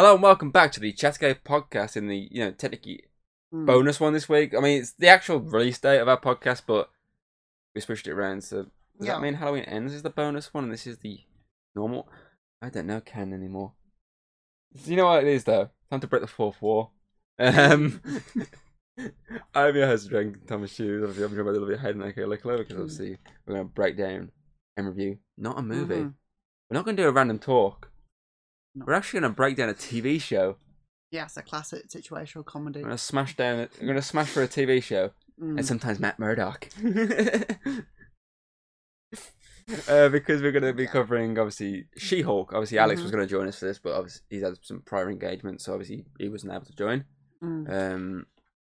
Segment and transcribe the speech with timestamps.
[0.00, 3.04] Hello and welcome back to the Chatgate podcast in the, you know, technically
[3.52, 3.66] Mm.
[3.66, 4.54] bonus one this week.
[4.56, 6.90] I mean, it's the actual release date of our podcast, but
[7.74, 8.42] we switched it around.
[8.42, 9.12] So does Yeah.
[9.16, 11.20] that mean Halloween ends is the bonus one and this is the
[11.74, 12.08] normal?
[12.62, 13.74] I don't know Ken anymore.
[14.86, 15.68] You know what it is though?
[15.90, 16.94] Time to break the fourth wall.
[17.38, 18.00] Um,
[19.54, 21.02] I'm your host, Drank Thomas Shoes.
[21.02, 22.80] Obviously, I'm joined by the lovely Hayden Aka Lickler because Mm.
[22.80, 24.32] obviously we're going to break down
[24.78, 25.96] and review not a movie.
[25.96, 26.14] Mhm.
[26.70, 27.89] We're not going to do a random talk.
[28.74, 28.84] No.
[28.86, 30.56] We're actually going to break down a TV show.
[31.10, 32.80] Yeah, it's a classic situational comedy.
[32.80, 33.68] We're going to smash down.
[33.80, 35.56] We're going to smash for a TV show, Mm.
[35.58, 36.68] and sometimes Matt Murdock.
[39.88, 40.90] uh, because we're going to be Yeah.
[40.90, 42.52] covering obviously She-Hulk.
[42.52, 43.14] Obviously, Alex was Mhm.
[43.14, 46.04] going to join us for this, but obviously he's had some prior engagements, so obviously
[46.18, 47.04] he wasn't able to join.
[47.42, 47.70] Mm.
[47.94, 48.26] Um,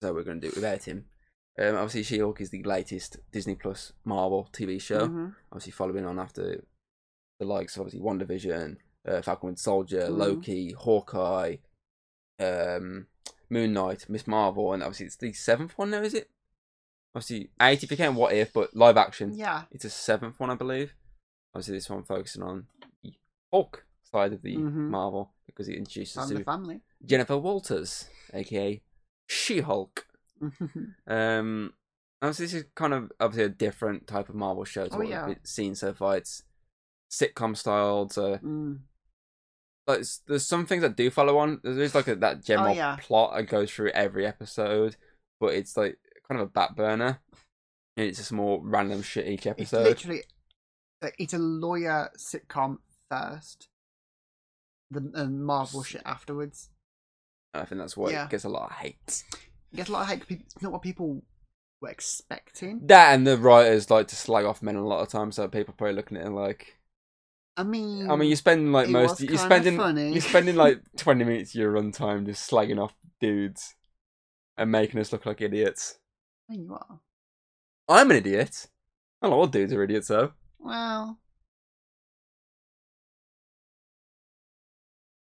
[0.02, 1.06] so we're going to do it without him.
[1.60, 5.08] Um, obviously, She-Hulk is the latest Disney Plus Marvel TV show.
[5.08, 5.36] Mhm.
[5.52, 6.64] Obviously, following on after
[7.40, 8.78] the likes of obviously WandaVision,
[9.08, 10.18] uh, Falcon Winter Soldier, Mhm.
[10.18, 11.58] Loki, Hawkeye,
[12.40, 13.08] um,
[13.50, 16.30] Moon Knight, Miss Marvel, and obviously it's the seventh one now, is it?
[17.14, 19.34] Obviously, eight if you What If, but live action.
[19.36, 19.64] Yeah.
[19.72, 20.94] It's a seventh one, I believe.
[21.54, 22.68] Obviously, this one focusing on
[23.04, 23.14] the
[23.52, 24.90] Hulk side of the Mhm.
[24.90, 26.82] Marvel because it introduces to family.
[27.06, 28.82] Jennifer Walters, aka
[29.28, 30.08] She-Hulk.
[31.08, 31.74] Um,
[32.22, 35.08] obviously, this is kind of obviously a different type of Marvel show to Oh, what
[35.10, 35.28] yeah.
[35.28, 36.18] we've seen so far.
[36.18, 36.44] It's
[37.12, 38.14] sitcom styled.
[38.14, 38.80] So, Mm.
[39.88, 41.60] Like, there's some things that do follow on.
[41.64, 42.98] There's like a, that general Oh, yeah.
[43.02, 44.96] plot that goes through every episode,
[45.40, 47.20] but it's like kind of a back burner.
[47.98, 49.88] And it's just more random shit each episode.
[49.88, 50.24] It's literally
[51.02, 52.78] like, it's a lawyer sitcom
[53.10, 53.68] first,
[54.90, 56.70] the uh, Marvel shit afterwards.
[57.54, 58.26] I think that's why Yeah.
[58.26, 59.24] it gets a lot of hate.
[59.74, 60.24] It gets a lot of hate.
[60.30, 61.22] It's not what people
[61.82, 62.82] were expecting.
[62.88, 65.74] That and the writers like to slag off men a lot of times, so people
[65.74, 66.78] are probably looking at it like.
[67.58, 69.20] I mean, I mean, you're spending like most.
[69.22, 69.78] You're spending.
[69.78, 70.12] funny.
[70.12, 73.76] You're spending like 20 minutes of your runtime just slagging off dudes
[74.58, 76.00] and making us look like idiots.
[76.50, 77.00] I mean, you are.
[77.90, 78.68] I'm an idiot.
[79.22, 80.32] A lot of dudes are idiots though.
[80.60, 81.20] Well,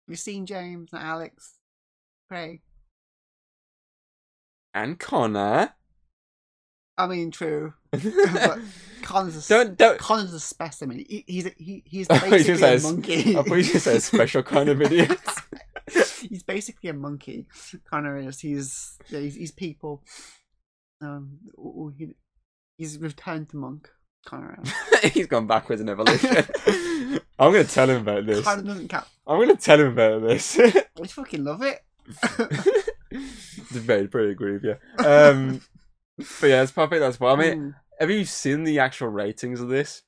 [0.09, 1.59] you've seen James and Alex,
[2.29, 2.63] Craig.
[4.73, 5.75] And Connor.
[6.99, 7.75] I mean, true.
[7.91, 8.59] but
[9.03, 9.99] Connor's a, don't don't.
[9.99, 11.05] Connor's a specimen.
[11.09, 13.37] He, he's a, he, he's I thought you were basically a say a s- monkey.
[13.37, 15.19] I thought you just said a special kind of idiot.
[16.21, 17.47] he's basically a monkey.
[17.89, 18.41] Connor is.
[18.41, 20.03] He's yeah, he's, he's people.
[21.03, 21.39] Um,
[21.99, 22.15] he,
[22.79, 23.91] he's returned to monk.
[24.25, 24.59] Connor.
[25.03, 25.13] is.
[25.13, 26.45] He's gone backwards in evolution.
[27.39, 28.43] I'm gonna tell him about this.
[28.45, 29.07] Connor doesn't count.
[29.27, 30.59] I'm gonna tell him about this.
[30.59, 31.83] I fucking love it.
[33.71, 34.77] Very pretty agree with you.
[35.05, 35.61] Um,
[36.19, 37.01] but yeah, it's perfect.
[37.01, 37.39] That's fine.
[37.39, 40.03] I mean, Mm, have you seen the actual ratings of this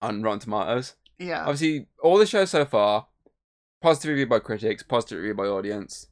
[0.00, 0.94] on Rotten Tomatoes?
[1.18, 1.42] yeah.
[1.42, 3.06] Obviously, all the shows so far,
[3.80, 6.06] positive review by critics, positive review by audience.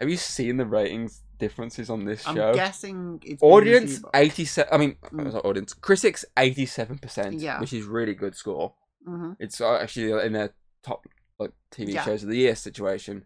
[0.00, 2.48] Have you seen the ratings differences on this show?
[2.50, 4.72] I'm guessing it's Audience eighty-seven.
[4.72, 5.30] I mean, Mm.
[5.32, 7.60] sorry, audience critics eighty-seven percent, Yeah.
[7.60, 8.74] which is really good score.
[9.08, 9.36] Mhm.
[9.38, 11.06] It's uh, actually in their top
[11.38, 12.04] like TV Yeah.
[12.04, 13.24] shows of the year situation.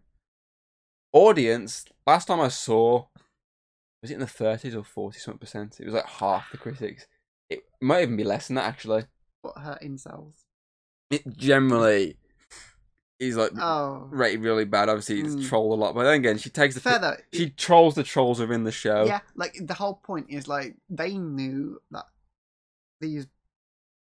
[1.12, 1.84] Audience.
[2.06, 3.06] Last time I saw,
[4.02, 5.78] was it in the thirties or forty something percent?
[5.80, 7.06] It was like half the critics.
[7.48, 9.04] It might even be less than that actually.
[9.42, 10.34] But her incels.
[11.10, 12.16] It generally
[13.18, 14.08] is like Oh.
[14.10, 14.88] rated really bad.
[14.88, 15.48] Obviously, it's Mm.
[15.48, 17.16] trolled a lot, but then again, she takes the Fair though.
[17.32, 19.04] she trolls the trolls within the show.
[19.04, 22.06] yeah, like the whole point is like they knew that
[23.00, 23.26] these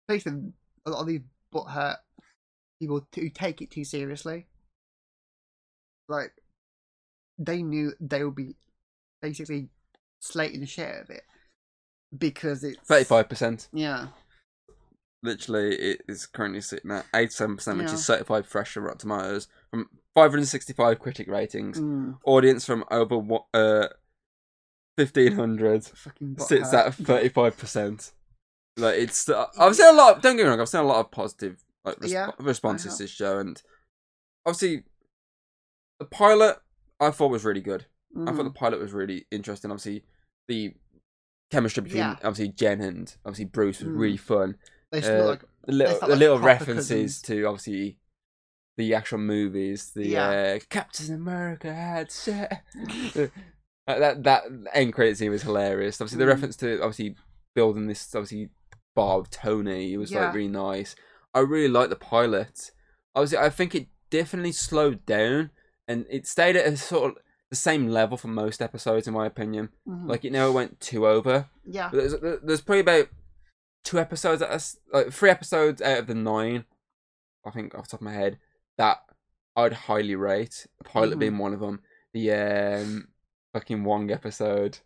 [0.07, 0.53] basically
[0.87, 1.21] a lot of these
[1.53, 1.97] butthurt
[2.78, 4.47] people who take it too seriously.
[6.09, 6.33] Like
[7.39, 8.57] they knew they would be
[9.22, 9.69] basically
[10.21, 11.23] slating the shit out of it
[12.17, 13.69] because it's Thirty-five percent.
[13.73, 14.09] Yeah,
[15.23, 17.95] Literally, it is currently sitting at eighty-seven percent, which Yeah.
[17.95, 21.79] is certified fresh from Rotten Tomatoes from five hundred sixty-five critic ratings.
[21.79, 23.89] mm, Audience from over one- uh
[24.97, 26.87] fifteen hundred fucking sits butthurt.
[26.87, 28.13] at thirty-five percent.
[28.77, 30.23] Like it's, uh, I've seen a lot.
[30.23, 30.61] Don't get me wrong.
[30.61, 33.61] I've seen a lot of positive like resp- Yeah, responses to this show, and
[34.47, 34.85] obviously,
[35.99, 36.59] the pilot
[36.99, 37.87] I thought was really good.
[38.16, 38.54] I thought the Mhm.
[38.54, 39.71] pilot was really interesting.
[39.71, 40.03] Obviously,
[40.48, 40.74] the
[41.51, 42.16] chemistry between Yeah.
[42.24, 43.98] obviously Jen and obviously Bruce was Mm.
[43.98, 44.57] really fun.
[44.92, 47.22] They uh, like The little, the like little references cousins.
[47.22, 47.98] to obviously
[48.77, 49.91] the actual movies.
[49.92, 50.28] The Yeah.
[50.30, 52.65] uh, Captain America had set.
[53.86, 56.01] That that end credit scene was hilarious.
[56.01, 56.34] Obviously, the Mm.
[56.34, 57.16] reference to obviously
[57.56, 58.51] building this obviously
[58.95, 59.92] bar with Tony.
[59.92, 60.27] It was Yeah.
[60.27, 60.95] like really nice.
[61.34, 62.71] I really liked the pilot.
[63.16, 65.51] Obviously, I think it definitely slowed down
[65.89, 69.27] and it stayed at a sort of the same level for most episodes, in my
[69.27, 69.71] opinion.
[69.87, 70.09] Mhm.
[70.09, 71.47] Like it never went too over.
[71.65, 73.09] yeah, But There's, there's probably about
[73.85, 76.65] two episodes, that are like three episodes out of the nine,
[77.45, 78.39] I think off the top of my head,
[78.79, 78.99] that
[79.57, 80.67] I'd highly rate.
[80.79, 81.21] The Pilot Mhm.
[81.21, 81.83] being one of them.
[82.13, 83.09] The um
[83.53, 84.79] fucking Wong episode.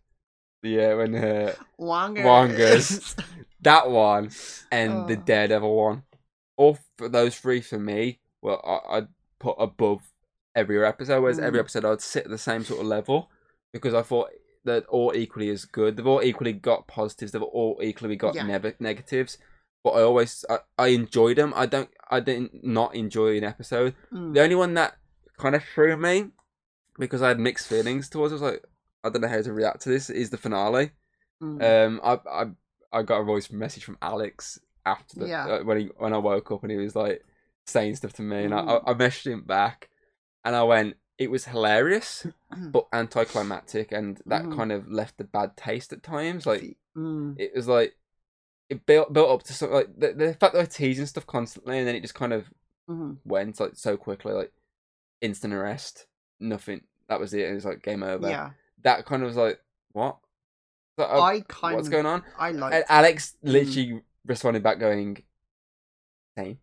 [0.63, 2.25] The uh, when uh, Wongers.
[2.25, 3.25] Wongers.
[3.61, 4.31] that one
[4.73, 5.23] and the Oh.
[5.23, 6.03] Daredevil one.
[6.57, 9.09] All for those three for me, well, I, I'd
[9.39, 10.11] put above
[10.55, 11.21] every episode.
[11.21, 11.63] Whereas every Mm.
[11.63, 13.31] episode, I'd sit at the same sort of level
[13.73, 14.31] because I thought
[14.65, 15.97] that all equally as good.
[15.97, 17.33] They've all equally got positives.
[17.33, 18.45] They've all equally got Yeah.
[18.47, 19.37] neg- negatives.
[19.83, 21.53] But I always, I, I enjoyed them.
[21.55, 23.95] I don't, I didn't not enjoy an episode.
[24.13, 24.33] Mm.
[24.33, 24.97] The only one that
[25.37, 26.31] kind of threw me
[26.99, 28.33] because I had mixed feelings towards.
[28.33, 28.65] it, I was like,
[29.03, 30.09] I don't know how to react to this.
[30.09, 30.93] Is the finale.
[31.43, 31.63] Mm.
[31.87, 32.45] Um, I I
[32.93, 35.47] I got a voice message from Alex after the Yeah.
[35.47, 37.23] uh, when he when I woke up and he was like
[37.67, 38.83] saying stuff to me, and I I, Mm.
[38.87, 39.91] I messaged him back,
[40.45, 42.27] and I went, it was hilarious
[42.73, 44.57] but anticlimactic, and that Mhm.
[44.57, 46.47] kind of left a bad taste at times.
[46.47, 47.35] Like Mm.
[47.41, 47.97] it was like
[48.69, 51.79] it built built up to something like the the fact that they're teasing stuff constantly,
[51.79, 52.51] and then it just kind of
[52.89, 53.19] Mhm.
[53.25, 54.53] went like so quickly, like
[55.21, 56.07] instant arrest,
[56.41, 56.83] nothing.
[57.09, 57.49] That was it.
[57.49, 58.29] It was like game over.
[58.29, 58.51] Yeah.
[58.83, 59.61] That kind of was like
[59.93, 60.19] what.
[60.99, 61.93] So, uh, I kind of what's of.
[61.93, 62.23] going on?
[62.39, 62.85] I like.
[62.89, 63.53] Alex Mm.
[63.53, 65.23] literally responded back going,
[66.39, 66.59] same.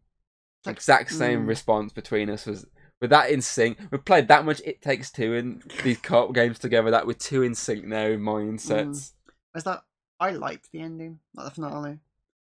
[0.66, 1.48] Exact same mm.
[1.48, 2.66] response between us was
[3.02, 3.78] with that in sync.
[3.90, 7.42] We've played that much It Takes Two in these co-op games together that we're two
[7.44, 9.12] in sync now in mindsets.
[9.56, 9.84] Is that
[10.20, 11.98] I liked the ending, not the finale,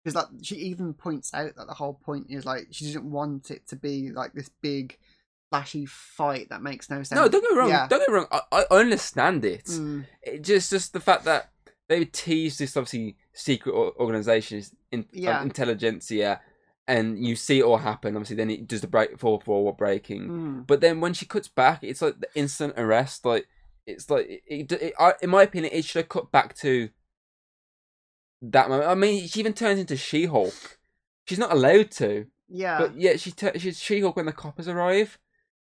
[0.03, 3.49] because like she even points out that the whole point is like she doesn't want
[3.49, 4.97] it to be like this big,
[5.49, 7.11] flashy fight that makes no sense.
[7.19, 7.69] No, don't get wrong.
[7.69, 7.87] Yeah.
[7.87, 8.27] Don't get wrong.
[8.31, 9.65] I, I understand it.
[9.65, 10.43] Mm, it.
[10.43, 11.49] Just just the fact that
[11.87, 14.61] they tease this obviously secret or- organization,
[14.91, 15.41] in, Yeah.
[15.41, 16.41] intelligentsia,
[16.87, 18.15] and you see it all happen.
[18.15, 20.27] Obviously, then it does the break fourth wall breaking.
[20.27, 23.25] mm, But then when she cuts back, it's like the instant arrest.
[23.25, 23.47] Like
[23.85, 26.89] it's like it, it, it, I, in my opinion, it should have cut back to
[28.41, 28.89] that moment.
[28.89, 30.79] I mean, she even turns into She-Hulk.
[31.25, 32.77] She's not allowed to, yeah.
[32.77, 35.17] but yet she tur- she's She-Hulk when the coppers arrive,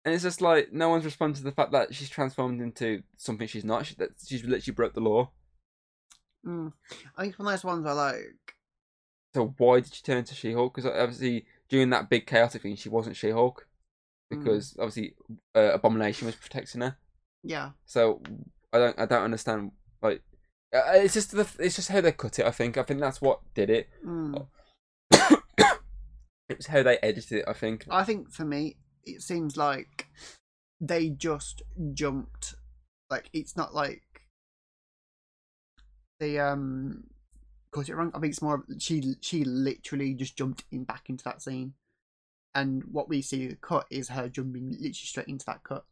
[0.04, 3.48] and it's just like no one's responded to the fact that she's transformed into something
[3.48, 3.86] she's not.
[3.86, 5.30] She, that she's literally broke the law.
[6.46, 6.72] mm.
[7.16, 8.54] I think it's one of those ones where like
[9.34, 10.74] So why did she turn to She-Hulk?
[10.74, 13.66] Because obviously during that big chaotic thing, she wasn't She-Hulk
[14.32, 14.38] Mm.
[14.38, 15.14] because obviously
[15.56, 16.96] uh, Abomination was protecting her.
[17.42, 17.70] yeah.
[17.84, 18.22] So
[18.72, 19.72] I don't I don't understand
[20.02, 20.22] like
[20.72, 22.46] uh, it's just the it's just how they cut it.
[22.46, 23.88] I think I think that's what did it.
[24.06, 24.46] Mm.
[25.10, 27.44] it was how they edited it.
[27.48, 27.86] I think.
[27.90, 30.06] I think for me, it seems like
[30.80, 31.62] they just
[31.92, 32.54] jumped.
[33.10, 34.02] Like it's not like
[36.20, 37.04] they um
[37.70, 38.10] got it wrong.
[38.14, 41.74] I think it's more of she she literally just jumped in back into that scene,
[42.54, 45.84] and what we see cut is her jumping literally straight into that cut.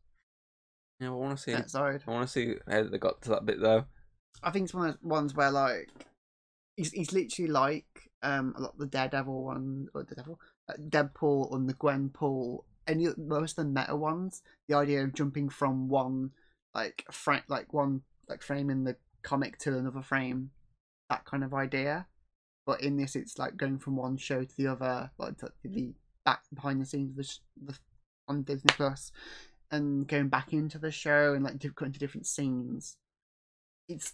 [1.01, 1.53] Yeah, I want to see.
[1.53, 2.03] That side.
[2.07, 3.85] I want to see how they got to that bit though.
[4.43, 5.91] I think it's one of those ones where like
[6.77, 10.75] he's he's literally like um a lot of the Daredevil one or the Devil, uh,
[10.89, 12.65] Deadpool and the Gwenpool.
[12.87, 16.31] Any most of the meta ones, the idea of jumping from one
[16.75, 20.51] like frame, like one like frame in the comic to another frame,
[21.11, 22.07] that kind of idea.
[22.67, 25.93] But in this, it's like going from one show to the other, like to the
[26.25, 27.79] back behind the scenes of the, sh- the
[28.29, 29.11] on Disney Plus,
[29.71, 32.97] and going back into the show and like going to different scenes.
[33.89, 34.13] It's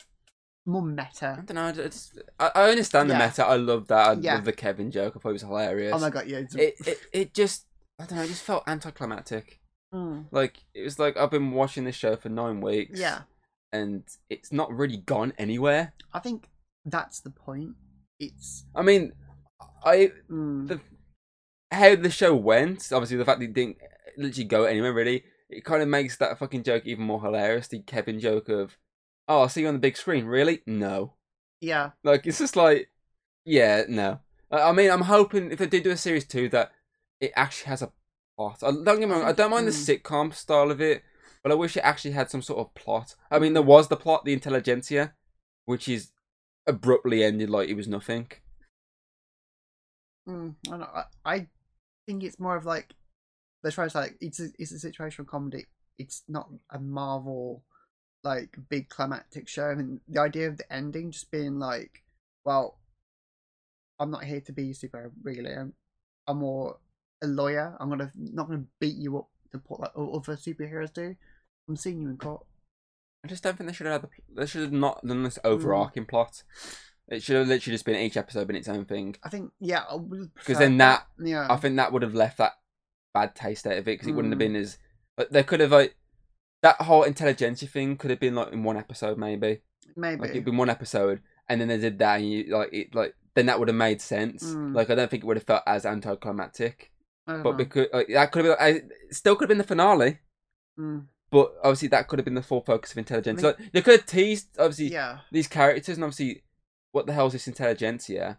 [0.67, 1.37] more meta.
[1.39, 1.65] I don't know.
[1.67, 3.27] I, just, I, I understand the Yeah.
[3.27, 3.45] meta.
[3.45, 4.07] I love that.
[4.09, 4.35] I Yeah.
[4.37, 5.15] love the Kevin joke.
[5.17, 5.93] I thought it was hilarious.
[5.95, 6.39] Oh my god, yeah.
[6.39, 7.67] It's, It, it it just
[7.99, 8.25] I don't know.
[8.25, 9.61] It just felt anticlimactic.
[9.93, 12.99] Mm, Like it was like I've been watching this show for nine weeks.
[13.01, 13.23] yeah,
[13.73, 15.93] And it's not really gone anywhere.
[16.13, 16.49] I think
[16.85, 17.75] that's the point.
[18.19, 19.13] It's I mean,
[19.85, 20.81] I mm, the
[21.71, 22.91] how the show went.
[22.93, 23.79] Obviously, the fact that it didn't
[24.17, 25.25] literally go anywhere really.
[25.51, 27.69] It kind of makes that fucking joke even more hilarious.
[27.69, 28.79] The Kevin joke of,
[29.29, 30.63] "Oh, I'll see you on the big screen." Really?
[30.67, 31.15] No.
[31.61, 32.91] yeah, Like it's just like,
[33.45, 34.21] yeah, no.
[34.51, 36.73] I mean, I'm hoping if they do do a series two that
[37.21, 37.93] it actually has a
[38.37, 38.59] plot.
[38.63, 39.25] I, don't get me wrong.
[39.25, 41.03] I don't mind the sitcom style of it,
[41.43, 43.15] but I wish it actually had some sort of plot.
[43.31, 45.15] I mean, there was the plot, the intelligentsia,
[45.65, 46.11] which is
[46.67, 48.29] abruptly ended like it was nothing.
[50.29, 51.47] mm, I, know, I, I
[52.07, 52.95] think it's more of like
[53.63, 55.67] they try to like it's a, it's a situational comedy.
[55.99, 57.63] It's not a Marvel
[58.23, 59.67] like big climactic show.
[59.67, 62.03] I mean, the idea of the ending just being like,
[62.45, 62.79] well,
[64.01, 65.11] I'm not here to be a superhero.
[65.23, 65.75] Really, I'm,
[66.27, 66.79] I'm more
[67.23, 67.77] a lawyer.
[67.79, 71.15] I'm gonna not gonna beat you up to put like other superheroes do.
[71.69, 72.45] I'm seeing you in court.
[73.25, 74.35] I just don't think they should have had the.
[74.41, 76.43] They should have not done this overarching plot.
[77.09, 79.17] It should have literally just been each episode been its own thing.
[79.23, 79.85] I think yeah,
[80.35, 82.53] Because then that, yeah, I think that would have left that
[83.13, 83.85] bad taste out of it.
[83.93, 84.53] Because it wouldn't have Mm.
[84.53, 84.79] been as.
[85.31, 85.97] They could have like
[86.63, 89.61] that whole intelligentsia thing could have been like in one episode maybe.
[89.97, 92.95] maybe Like it'd been one episode, and then they did that, and you like it
[92.95, 94.45] like then that would have made sense.
[94.45, 94.75] Mm.
[94.75, 96.91] Like I don't think it would have felt as anticlimactic.
[97.27, 97.53] But know.
[97.55, 100.19] because like, that could have been, I, still could have been the finale.
[100.79, 103.43] Mm, But obviously, that could have been the full focus of intelligence.
[103.43, 106.45] I mean- like, they could have teased obviously yeah, these characters, and obviously,
[106.93, 108.39] what the hell is this intelligentsia?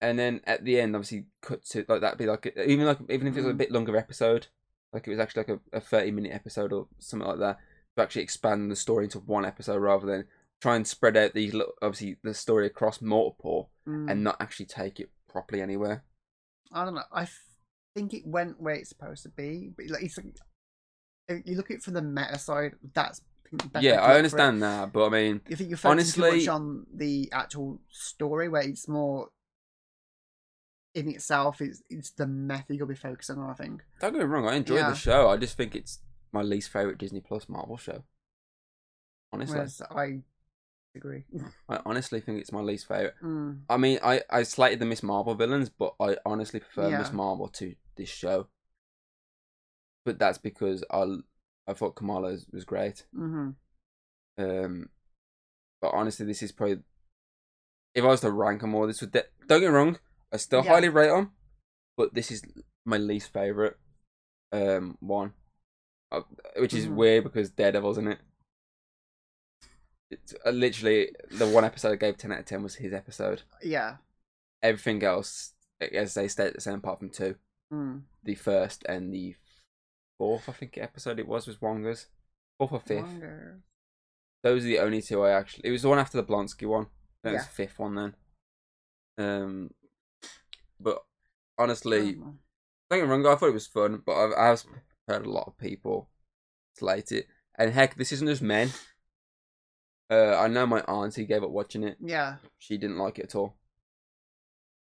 [0.00, 2.98] And then at the end, obviously, cut to like that'd be like a- even like
[3.08, 3.58] even if it was a Mm.
[3.58, 4.48] bit longer episode,
[4.92, 7.58] like it was actually like a, a thirty minute episode or something like that,
[7.96, 10.24] to actually expand the story into one episode rather than
[10.60, 14.98] try and spread out these obviously the story across multiple mm, and not actually take
[14.98, 16.02] it properly anywhere.
[16.72, 17.02] I don't know.
[17.12, 17.28] I
[17.94, 20.34] think it went where it's supposed to be, but like it's like,
[21.44, 22.72] you look at it from the meta side.
[22.94, 23.20] That's
[23.72, 24.16] better yeah, I look for it.
[24.16, 28.48] understand that, but I mean, You think you're focusing too much on the actual story,
[28.48, 29.28] where it's more
[30.94, 31.60] in itself.
[31.60, 33.50] It's it's the method you'll be focusing on.
[33.50, 33.82] I think.
[34.00, 34.90] don't get me wrong, I enjoyed Yeah.
[34.90, 35.28] the show.
[35.28, 36.00] I just think it's
[36.32, 38.04] my least favorite Disney Plus Marvel show.
[39.32, 40.20] Honestly, Whereas I
[40.94, 41.24] agree.
[41.68, 43.14] I honestly think it's my least favorite.
[43.22, 47.12] Mm, I mean, I, I slated the Miss Marvel villains, but I honestly prefer Miss
[47.12, 48.48] Marvel to this show.
[50.04, 51.16] But that's because I
[51.66, 53.04] I thought Kamala was, great.
[53.14, 53.50] hmm
[54.38, 54.88] Um,
[55.80, 56.80] but honestly, this is probably
[57.94, 59.98] if I was to rank them all, this would de- don't get me wrong.
[60.32, 60.70] I still Yeah.
[60.72, 61.32] highly rate them,
[61.96, 62.42] but this is
[62.84, 63.78] my least favorite
[64.52, 65.34] um one,
[66.10, 66.22] uh,
[66.56, 66.94] which is Mhm.
[66.94, 68.18] weird because Daredevil's in it.
[70.10, 73.42] It's uh, literally the one episode I gave ten out of ten was his episode.
[73.62, 73.96] Yeah.
[74.62, 77.36] Everything else, as they stayed the same apart from two.
[77.72, 78.02] Mm.
[78.22, 79.34] The first and the
[80.22, 82.06] fourth, I think, episode it was was Wonga's.
[82.56, 83.08] Fourth or fifth.
[84.44, 85.68] Those are the only two I actually.
[85.68, 86.86] It was the one after the Blonsky one.
[87.24, 88.14] That was the fifth one then.
[89.18, 89.70] Um,
[90.78, 91.02] but
[91.58, 92.34] honestly, Oh,
[92.88, 93.26] don't get me wrong.
[93.26, 94.64] I thought it was fun, but I've, I've
[95.08, 96.08] heard a lot of people
[96.76, 97.26] slate it.
[97.58, 98.70] And heck, this isn't just men.
[100.08, 101.96] Uh, I know my auntie gave up watching it.
[102.00, 102.36] Yeah.
[102.58, 103.56] She didn't like it at all.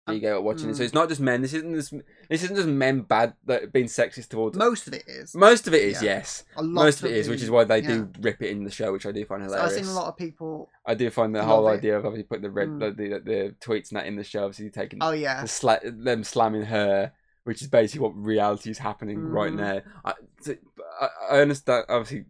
[0.10, 0.76] She Um, gave up watching it.
[0.76, 0.86] So mm.
[0.86, 1.42] it's not just men.
[1.42, 1.90] This isn't this.
[2.30, 4.58] This isn't just men bad that being sexist towards.
[4.58, 5.34] Most of it is.
[5.36, 6.16] Most of it is Yeah.
[6.18, 6.44] yes.
[6.56, 8.72] A lot Most of it is, which is why they do rip it in the
[8.72, 9.78] show, which I do find So hilarious.
[9.78, 10.70] I've seen a lot of people.
[10.86, 11.74] I do find the whole it.
[11.78, 12.80] idea of obviously putting the red Mm.
[12.80, 15.42] the, the the tweets and that in the show, obviously taking Oh yeah.
[15.42, 17.12] the sla- them slamming her,
[17.44, 19.58] which is basically what reality is happening right Mhm.
[19.58, 19.82] now.
[20.06, 20.56] I, so-
[21.02, 22.26] I I understand obviously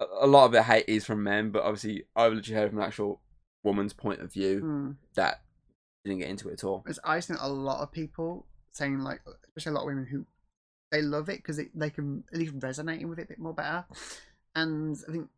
[0.00, 2.78] a, a lot of the hate is from men, but obviously I've literally heard from
[2.80, 3.20] an actual
[3.64, 4.96] woman's point of view Mm.
[5.14, 5.40] that
[6.04, 6.84] didn't get into it at all.
[7.04, 10.24] I've seen a lot of people saying like, especially a lot of women who
[10.90, 13.84] they love it because they can at least resonating with it a bit more better.
[14.54, 15.28] And I think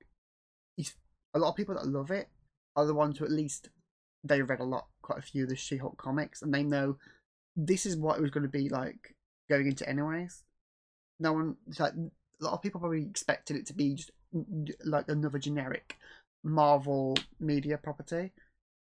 [1.34, 2.28] a lot of people that love it
[2.76, 3.68] are the ones who at least
[4.24, 6.96] they read a lot, quite a few of the She-Hulk comics, and they know
[7.56, 9.14] this is what it was going to be like
[9.48, 10.42] going into anyways.
[11.20, 14.10] No one, like a lot of people probably expected it to be just
[14.84, 15.96] like another generic
[16.42, 18.32] Marvel media property.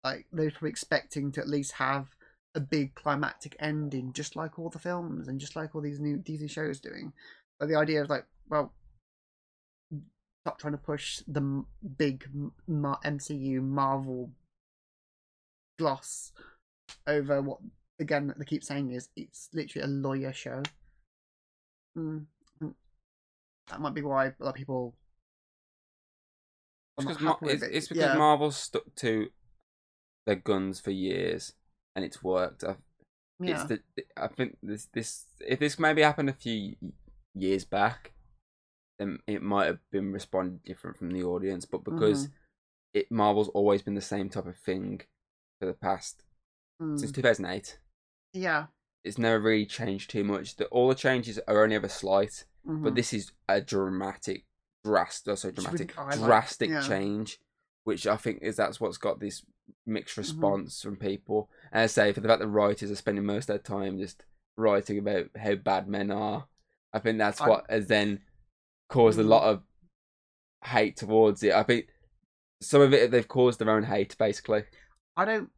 [0.08, 2.16] Like were probably expecting to at least have
[2.56, 6.18] a big climactic ending, just like all the films and just like all these new
[6.18, 7.14] DC shows doing.
[7.60, 8.74] But the idea is like, well,
[10.46, 11.64] stop trying to push the
[11.98, 12.26] big
[12.70, 14.32] MCU Marvel
[15.78, 16.32] gloss
[17.06, 17.60] over what
[18.00, 20.64] again they keep saying is it's literally a lawyer show.
[21.98, 22.26] Mm.
[22.64, 22.74] mm.
[23.70, 24.96] That might be why a lot of people.
[26.98, 27.72] It's because Mar- it's, it.
[27.74, 28.18] it's because Yeah.
[28.18, 29.28] Marvel stuck to
[30.28, 31.54] their guns for years,
[31.96, 32.64] and it's worked.
[32.64, 32.76] I,
[33.40, 33.56] yeah.
[33.56, 33.80] It's the
[34.16, 36.76] I think this this if this maybe happened a few
[37.34, 38.12] years back,
[39.00, 41.66] then it might have been responded different from the audience.
[41.66, 42.34] But because Mm-hmm.
[43.00, 45.02] it Marvel's always been the same type of thing
[45.60, 46.24] for the past
[46.80, 47.00] Mm.
[47.00, 47.80] since two thousand eight,
[48.34, 48.68] yeah.
[49.04, 50.58] it's never really changed too much.
[50.58, 52.84] The, all the changes are only ever slight, mhm.
[52.84, 54.46] but this is a dramatic,
[54.84, 56.82] drastic, also It's dramatic, drastic yeah.
[56.88, 57.40] change,
[57.88, 59.46] which I think is that's what's got this
[59.86, 60.22] mixed Mm-hmm.
[60.22, 61.50] response from people.
[61.72, 64.26] And I say for the fact that writers are spending most of their time just
[64.58, 66.48] writing about how bad men are,
[66.92, 68.20] I think that's I- what has then
[68.90, 69.28] caused a Mhm.
[69.30, 69.64] lot of
[70.66, 71.54] hate towards it.
[71.54, 71.88] I think
[72.62, 74.64] some of it they've caused their own hate basically.
[75.16, 75.50] I don't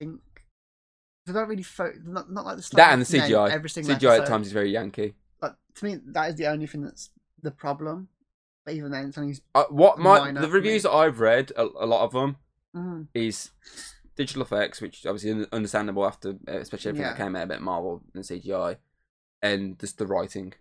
[0.00, 0.22] think
[1.26, 3.50] they don't really fo- not not like the stuff That and the CGI.
[3.50, 5.16] Every single CGI at times is very Yankee.
[5.38, 7.10] But to me, that is the only thing that's
[7.42, 8.08] the problem.
[8.64, 9.34] But even then, only.
[9.54, 12.36] Uh, what my the reviews that I've read, a, a lot of them
[12.74, 13.50] Mm, is
[14.16, 18.24] digital effects, which obviously understandable after, uh, especially everything that came out about Marvel and
[18.24, 18.78] CGI,
[19.42, 20.54] and just the writing.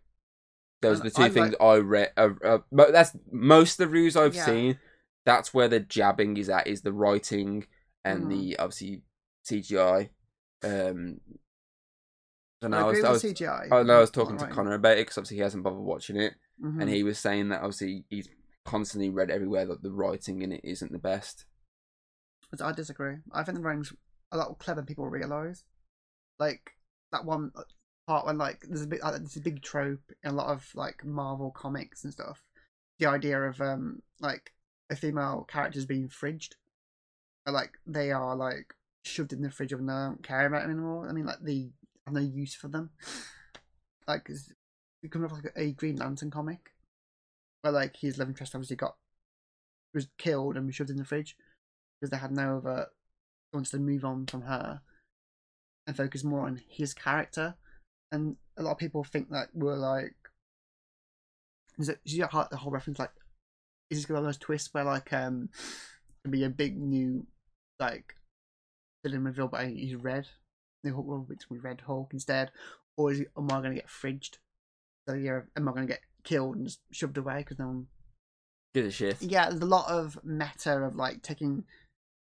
[0.81, 2.12] Those are the two I things like- I read.
[2.15, 2.57] Uh, uh,
[2.91, 4.45] that's most of the reviews I've Yeah.
[4.45, 4.79] seen.
[5.25, 7.65] That's where the jabbing is at, is the writing
[8.05, 8.29] and Mhm.
[8.29, 9.01] the obviously
[9.43, 10.10] CGI.
[10.63, 11.22] Um,
[12.62, 12.77] I know.
[12.77, 13.72] I, I was, I, was, CGI.
[13.72, 16.17] I know I was talking to Connor about it because obviously he hasn't bothered watching
[16.17, 16.81] it, Mhm.
[16.81, 18.29] and he was saying that obviously he's
[18.65, 21.45] constantly read everywhere that the writing in it isn't the best.
[22.62, 23.17] I disagree.
[23.31, 23.93] I think the writing's
[24.31, 25.63] a lot clever people realise.
[26.39, 26.72] Like
[27.12, 27.51] that one,
[28.07, 30.69] part when like there's a bit like, there's a big trope in a lot of
[30.75, 32.43] like Marvel comics and stuff.
[33.00, 34.53] The idea of um like
[34.89, 36.53] a female characters being fridged,
[37.48, 40.72] or, like they are like shoved in the fridge and they don't care about them
[40.72, 41.10] anymore.
[41.10, 41.72] I mean, like they
[42.05, 42.91] have no use for them.
[44.05, 44.29] Like
[45.12, 46.72] comes off like a Green Lantern comic,
[47.62, 48.95] where like his love interest obviously got
[49.93, 51.38] was killed and was shoved in the fridge
[52.00, 52.88] because they had no other
[53.53, 54.81] wants to move on from her
[55.86, 57.55] and focus more on his character.
[58.12, 60.15] And a lot of people think that we're like,
[61.77, 62.00] is it?
[62.05, 63.12] is it the whole reference like,
[63.89, 65.50] is this one of those twists where like um,
[66.24, 67.27] could be a big new
[67.79, 68.15] like
[69.03, 70.27] villain reveal, but he's red.
[70.83, 72.51] The Hulk will be Red Hulk instead,
[72.98, 74.38] or is it, am I to get fridged?
[75.07, 77.88] So yeah, am I going to get killed and just shoved away because no one
[78.74, 79.22] Give a shit.
[79.22, 81.63] yeah, there's a lot of meta of like taking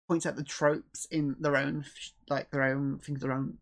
[0.08, 1.84] points out the tropes in their own
[2.30, 3.58] like their own things, their own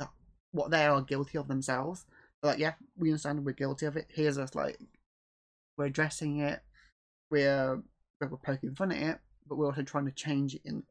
[0.00, 0.06] uh,
[0.52, 2.06] what they are guilty of themselves.
[2.40, 4.06] But like, yeah, we understand we're guilty of it.
[4.08, 4.78] Here's us like
[5.76, 6.60] we're addressing it,
[7.30, 7.82] we're
[8.20, 10.84] we're poking fun at it, but we're also trying to change it in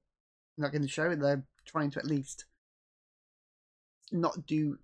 [0.57, 1.15] like in the show.
[1.15, 2.45] They're trying to at least
[4.11, 4.77] not do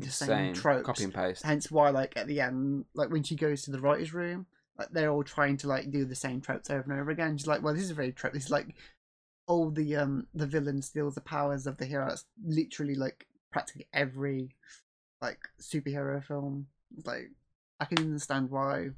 [0.00, 0.54] the same, Same.
[0.54, 0.86] tropes.
[0.86, 1.42] Copy and paste.
[1.42, 4.46] Hence why, like at the end, like when she goes to the writers' room,
[4.78, 7.36] like they're all trying to like do the same tropes over and over again.
[7.36, 8.32] She's like, "Well, this is a very trope.
[8.32, 8.74] This is like
[9.46, 13.88] all the um the villain steals the powers of the hero." That's literally like practically
[13.92, 14.50] every
[15.20, 16.68] like superhero film.
[16.96, 17.30] It's like
[17.80, 18.90] I can understand why.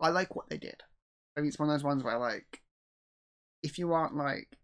[0.00, 0.82] I like what they did.
[1.36, 2.62] I mean, it's one of those ones where like,
[3.62, 4.56] if you aren't like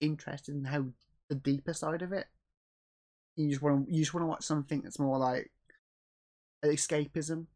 [0.00, 0.86] interested in how
[1.28, 2.26] the deeper side of it,
[3.36, 5.50] you just want to you just want to watch something that's more like
[6.64, 7.46] escapism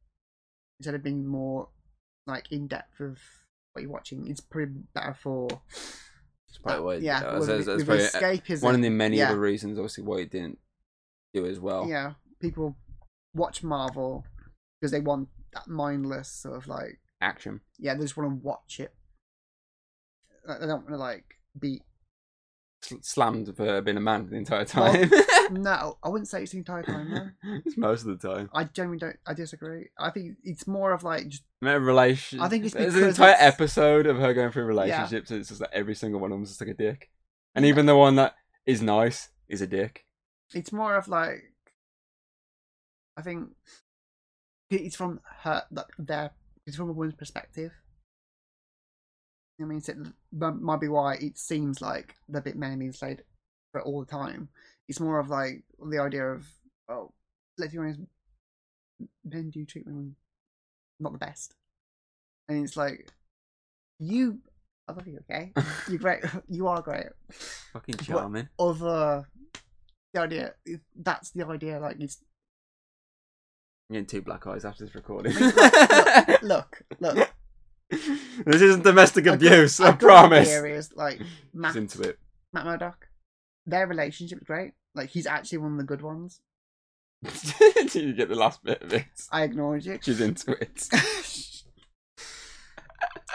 [0.79, 1.69] instead of being more
[2.27, 3.19] like in depth of
[3.73, 4.27] what you're watching.
[4.29, 5.49] It's probably better for
[6.49, 6.95] It's probably why.
[6.97, 7.21] yeah.
[7.21, 8.63] that's, with, that's, that's with probably escapism.
[8.63, 9.31] one of the many yeah.
[9.31, 10.59] other reasons, obviously, why it didn't
[11.33, 11.89] do as well.
[11.89, 12.77] yeah, people
[13.35, 14.25] watch Marvel
[14.81, 17.61] because they want that mindless sort of like Action.
[17.79, 18.95] yeah, they just want to watch it.
[20.47, 21.25] Like, they don't want to like
[21.59, 21.83] be.
[23.03, 25.11] Slammed for being a man the entire Well- time.
[25.63, 27.11] No, I wouldn't say it's the entire time.
[27.43, 28.51] No, it's most of the time.
[28.55, 29.17] I genuinely don't.
[29.27, 29.89] I disagree.
[29.99, 32.41] I think it's more of like just relation.
[32.41, 35.31] I think it's There's an entire it's- episode of her going through relationships.
[35.31, 37.11] and It's just like every single one of them's just like a dick,
[37.55, 38.35] and even the one that
[38.67, 40.05] is nice is a dick.
[40.55, 41.43] it's more of like
[43.17, 43.51] I think
[44.71, 46.31] it's from her like their
[46.67, 47.73] it's from a woman's perspective.
[49.61, 49.99] I mean, so it
[50.33, 53.23] might be why it seems like they're bit men being slayed
[53.71, 54.49] for all the time.
[54.89, 56.47] It's more of like the idea of
[56.89, 57.13] oh,
[57.59, 58.01] let's be honest,
[59.25, 60.17] men do treat women
[61.01, 61.55] not the best,
[62.49, 63.11] and it's like
[63.99, 64.39] you.
[64.89, 65.21] I love you.
[65.31, 65.53] Okay,
[65.89, 66.25] you're great.
[66.49, 67.07] You are great.
[67.73, 68.49] Fucking charming.
[68.59, 69.23] Other uh,
[70.13, 70.55] the idea
[70.97, 71.79] that's the idea.
[71.79, 72.23] Like it's
[73.89, 75.35] I'm getting two black eyes after this recording.
[76.43, 77.34] look, look.
[78.47, 79.81] this isn't domestic abuse.
[79.81, 80.49] I, good promise.
[80.49, 81.21] is like
[81.53, 82.19] Matt, into it.
[82.53, 83.09] Matt Murdock.
[83.67, 84.73] Their relationship is great.
[84.95, 86.41] Like he's actually one of the good ones.
[87.75, 89.07] Did you get the last bit of it?
[89.31, 89.99] I ignored you.
[90.03, 90.89] She's into it.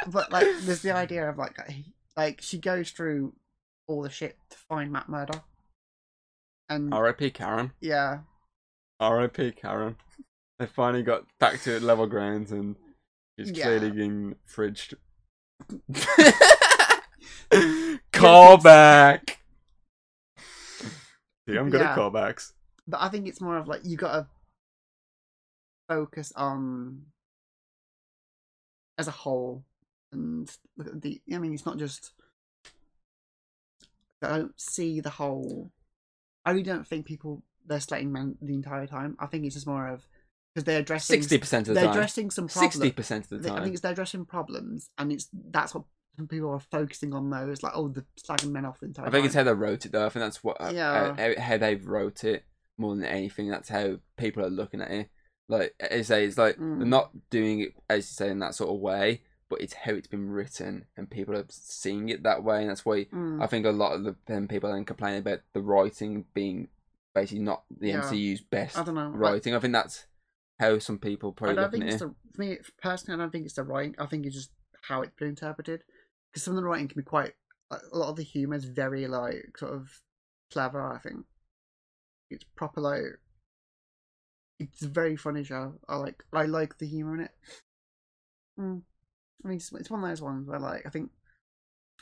[0.07, 1.57] but like, there's the idea of like,
[2.15, 3.33] like she goes through
[3.87, 5.43] all the shit to find Matt Murdock,
[6.69, 7.31] and R.I.P.
[7.31, 7.71] Karen.
[7.81, 8.19] yeah,
[8.99, 9.51] R.I.P.
[9.53, 9.95] Karen.
[10.59, 12.75] They finally got back to level ground and
[13.47, 13.65] she's Yeah.
[13.65, 14.93] clearly getting fridged.
[18.13, 19.35] Callback!
[21.47, 21.95] See, I'm good at Yeah.
[21.95, 22.53] callbacks.
[22.87, 24.27] but I think it's more of like you gotta
[25.87, 27.05] focus on
[28.97, 29.63] as a whole
[30.11, 31.21] and look at the.
[31.33, 32.11] I mean, it's not just.
[34.21, 35.71] I don't see the whole.
[36.45, 39.15] I really don't think people they're slating men the entire time.
[39.19, 40.07] I think it's just more of
[40.59, 41.91] because they're addressing 60% of the time, they're time.
[41.93, 42.75] addressing some problems.
[42.77, 43.57] 60% of the time.
[43.57, 45.83] I think it's they're addressing problems, and it's that's what
[46.29, 47.29] people are focusing on.
[47.29, 49.07] Those like oh, the slagging men off the entire.
[49.07, 50.05] I think it's how they wrote it though.
[50.05, 51.15] I think that's what uh, Yeah.
[51.15, 52.43] how, how they wrote it
[52.77, 53.49] more than anything.
[53.49, 55.09] That's how people are looking at it.
[55.47, 56.77] Like I say, it's like Mm.
[56.79, 59.93] they're not doing it as you say in that sort of way, but it's how
[59.93, 63.41] it's been written, and people are seeing it that way, and that's why Mm.
[63.41, 66.67] I think a lot of the them people then complain about the writing being
[67.15, 68.01] basically not the Yeah.
[68.01, 69.09] MCU's best I don't know.
[69.09, 69.55] like, writing.
[69.55, 70.05] I think that's
[70.59, 71.57] how some people probably.
[71.57, 71.99] I don't think it's it.
[71.99, 73.19] the for me personally.
[73.19, 73.95] I don't think it's the writing.
[73.99, 75.83] I think it's just how it's been interpreted.
[76.31, 77.33] Because some of the writing can be quite
[77.71, 79.89] a lot of the humor is very like sort of
[80.51, 80.81] clever.
[80.81, 81.25] I think
[82.29, 83.03] it's proper like
[84.59, 85.73] it's a very funny show.
[85.87, 87.31] I like I like the humor in it.
[88.59, 88.81] Mm.
[89.43, 91.11] I mean, it's, it's one of those ones where like I think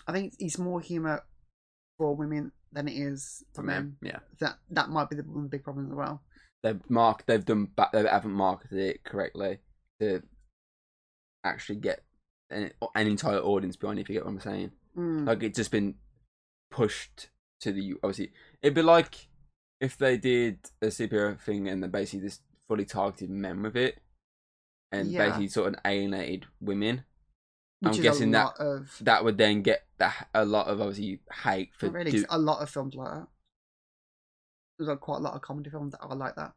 [0.07, 1.23] I think it's more humor
[1.97, 4.11] for women than it is For for men, men.
[4.13, 4.19] yeah.
[4.39, 6.21] That that might be the, one of the big problems as well.
[6.63, 7.25] They've mark.
[7.25, 7.69] They've done.
[7.75, 9.59] Ba- they haven't marketed it correctly
[9.99, 10.23] to
[11.43, 12.03] actually get
[12.49, 13.99] an, an entire audience behind.
[13.99, 15.27] it, If you get what I'm saying, Mm.
[15.27, 15.95] like it's just been
[16.71, 17.29] pushed
[17.61, 18.31] to the obviously.
[18.61, 19.27] It'd be like
[19.79, 23.99] if they did a superhero thing and then basically just fully targeted men with it,
[24.91, 25.25] and Yeah.
[25.25, 27.03] basically sort of alienated women.
[27.81, 31.75] Which I'm guessing that- of That would then get that a lot of obviously hate
[31.75, 33.27] for really do- a lot of films like that.
[34.77, 36.53] There's like quite a lot of comedy films that are like that,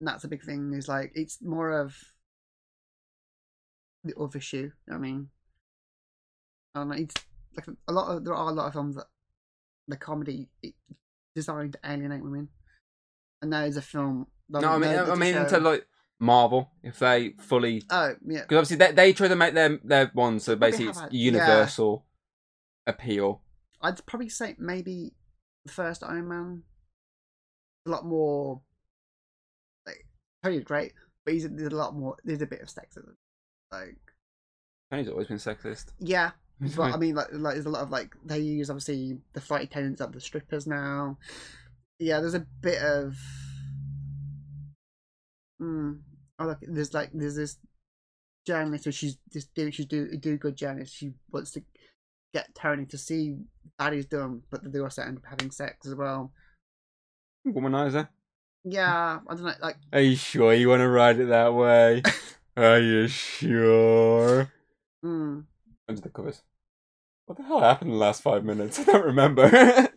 [0.00, 0.72] and that's a big thing.
[0.74, 1.96] Is like it's more of
[4.04, 4.56] the other shoe.
[4.56, 5.28] you know what I mean,
[6.74, 6.96] I.
[6.96, 7.14] It's
[7.56, 9.06] like a lot of there are a lot of films that
[9.88, 10.74] the comedy it,
[11.34, 12.48] designed to alienate women,
[13.40, 14.26] and there is a film.
[14.48, 15.86] No, I mean, I mean, into like
[16.22, 20.10] Marvel, if they fully oh yeah, Because obviously they, they try to make their their
[20.14, 21.32] ones so basically it's a- yeah.
[21.32, 22.06] universal
[22.86, 23.42] appeal.
[23.80, 25.14] I'd probably say maybe
[25.64, 26.62] the first Iron Man.
[27.86, 28.60] A lot more.
[29.86, 30.06] Like
[30.42, 30.92] Tony's great,
[31.24, 32.16] but he's there's a lot more.
[32.24, 33.14] There's a bit of sexism.
[33.70, 33.98] Like
[34.90, 35.86] Tony's always been sexist.
[35.98, 36.32] yeah,
[36.76, 39.64] but I mean like like there's a lot of like they use obviously the flight
[39.64, 41.18] attendants of the strippers now.
[41.98, 43.16] Yeah, there's a bit of.
[45.58, 45.92] Hmm.
[46.38, 47.58] Oh look, there's like there's this
[48.46, 50.94] journalist who she's just do she's do do good journalist.
[50.94, 51.62] She wants to
[52.34, 53.36] get Tony to see
[53.80, 56.32] baddies done, but they also end up having sex as well.
[57.46, 58.08] Womanizer.
[58.64, 59.52] Yeah, I don't know.
[59.60, 62.02] Like, Are you sure you want to ride it that way?
[62.56, 64.52] Are you sure?
[65.04, 65.44] mm,
[65.88, 66.42] Under the covers.
[67.26, 68.78] What the hell happened in the last five minutes?
[68.80, 69.44] I don't remember.
[69.44, 69.88] I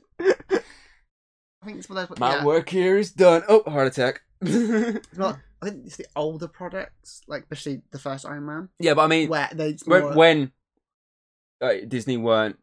[1.65, 2.19] think it's one of those.
[2.19, 3.43] My yeah, work here is done.
[3.47, 4.21] Oh, heart attack.
[4.41, 5.39] not.
[5.61, 9.07] I think it's the older products, like especially the first Iron Man, yeah, but I
[9.07, 10.51] mean, where they more, when, when
[11.61, 12.57] uh, Disney weren't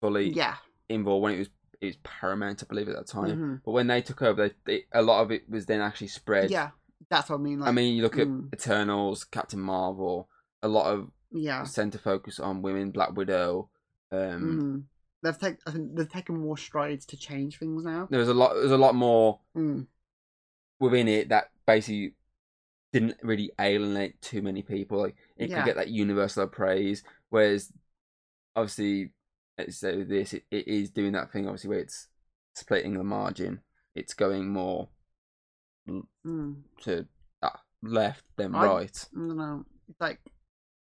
[0.00, 0.56] fully yeah,
[0.88, 3.36] involved, when it was it was Paramount, I believe, at that time.
[3.36, 6.08] mhm, But when they took over, they, they, a lot of it was then actually
[6.08, 6.50] spread.
[6.50, 6.70] yeah,
[7.10, 7.60] that's what I mean.
[7.60, 8.52] Like, I mean, you look at mm.
[8.52, 10.28] Eternals, Captain Marvel,
[10.62, 13.68] a lot of yeah, center focus on women, Black Widow.
[14.12, 14.82] Um, mm.
[15.22, 15.58] they've taken.
[15.66, 18.08] I think they've taken more strides to change things now.
[18.10, 18.54] There was a lot.
[18.54, 19.86] There's a lot more Mm,
[20.80, 22.14] within it that basically
[22.92, 24.98] didn't really alienate too many people.
[24.98, 25.56] Like it Yeah.
[25.56, 27.72] could get that universal praise, whereas
[28.54, 29.10] obviously,
[29.68, 31.46] say with this, it, it is doing that thing.
[31.46, 32.08] Obviously, where it's
[32.54, 33.60] splitting the margin.
[33.94, 34.88] It's going more
[35.88, 37.06] mm, to
[37.42, 37.48] uh,
[37.82, 39.08] left than I- right.
[39.12, 39.64] No.
[39.88, 40.20] It's like,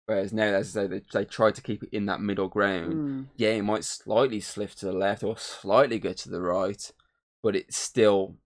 [0.06, 2.94] Whereas now, as I say, they, they try to keep it in that middle ground.
[2.94, 6.90] mm, yeah, it might slightly slip to the left or slightly go to the right,
[7.42, 8.36] but it's still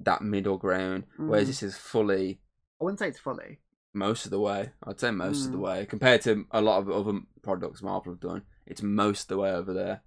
[0.00, 1.04] that middle ground.
[1.16, 1.48] Whereas Mm.
[1.48, 2.40] this is fully
[2.80, 3.58] I wouldn't say it's fully.
[3.94, 4.70] Most of the way.
[4.84, 5.62] I'd say most of the Mm.
[5.62, 8.42] way compared to a lot of other products Marvel have done.
[8.66, 10.02] It's most of the way over there.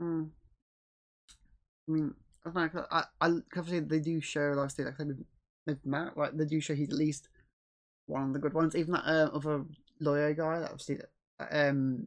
[0.00, 0.30] Mm.
[1.88, 2.14] I mean,
[2.46, 2.86] I don't know.
[2.90, 5.24] I, I, obviously they do show, like I say, like with,
[5.66, 7.28] with Matt, like they do show he's at least
[8.06, 8.74] one of the good ones.
[8.74, 9.64] Even that uh, other
[10.00, 10.98] lawyer guy, that obviously,
[11.50, 12.06] um,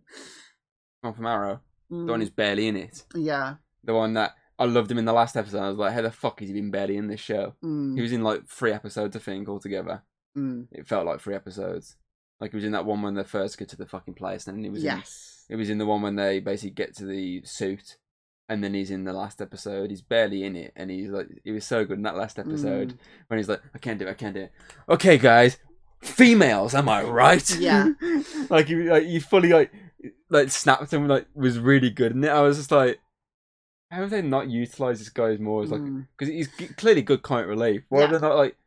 [1.02, 3.04] One from Arrow, the one mm, who's barely in it.
[3.16, 5.62] yeah, The one that I loved him in the last episode.
[5.62, 7.54] I was like, how the fuck has he been barely in this show?
[7.64, 10.04] mm, He was in like three episodes, I think, altogether.
[10.38, 11.96] Mm, It felt like three episodes.
[12.40, 14.58] Like he was in that one when they first get to the fucking place, and
[14.58, 17.06] then he was in yes, It was in the one when they basically get to
[17.06, 17.98] the suit,
[18.50, 19.90] and then he's in the last episode.
[19.90, 22.90] He's barely in it, and he's like, he was so good in that last episode
[22.90, 22.98] Mm.
[23.28, 24.52] when he's like, I can't do it, I can't do it.
[24.90, 25.58] Okay, guys,
[26.02, 27.58] females, am I right?
[27.58, 27.92] Yeah.
[28.50, 29.72] like you, like you fully like,
[30.30, 32.30] like snapped him, like was really good in it.
[32.30, 33.00] I was just like,
[33.92, 37.22] how have they not utilized this guy more as like, mm, because he's clearly good
[37.22, 37.84] comic relief.
[37.90, 38.08] Why Yeah.
[38.08, 38.58] have they not like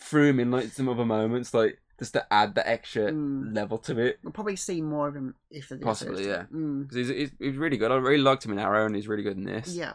[0.00, 3.54] threw him in like some other moments, like just to add the extra Mm.
[3.54, 4.18] level to it?
[4.22, 6.56] we'll probably see more of him if they Possibly, yeah, two.
[6.56, 7.90] Mm, because he's, he's he's really good.
[7.92, 9.74] I really liked him in Arrow, and he's really good in this.
[9.74, 9.92] yeah,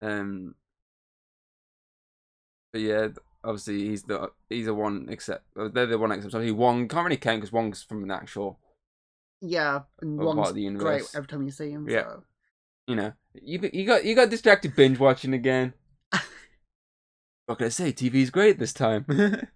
[0.00, 0.54] Um.
[2.72, 3.08] But yeah,
[3.44, 7.04] obviously he's the he's the one except uh, they're the one except obviously Wong can't
[7.04, 8.58] really count because Wong's from an actual
[9.42, 11.86] yeah, and Wong's of the great every time you see him.
[11.88, 12.02] Yeah.
[12.04, 12.22] so.
[12.86, 15.74] you know you you got you got distracted binge watching again.
[17.46, 17.92] What can I say?
[17.92, 19.04] TV's great this time.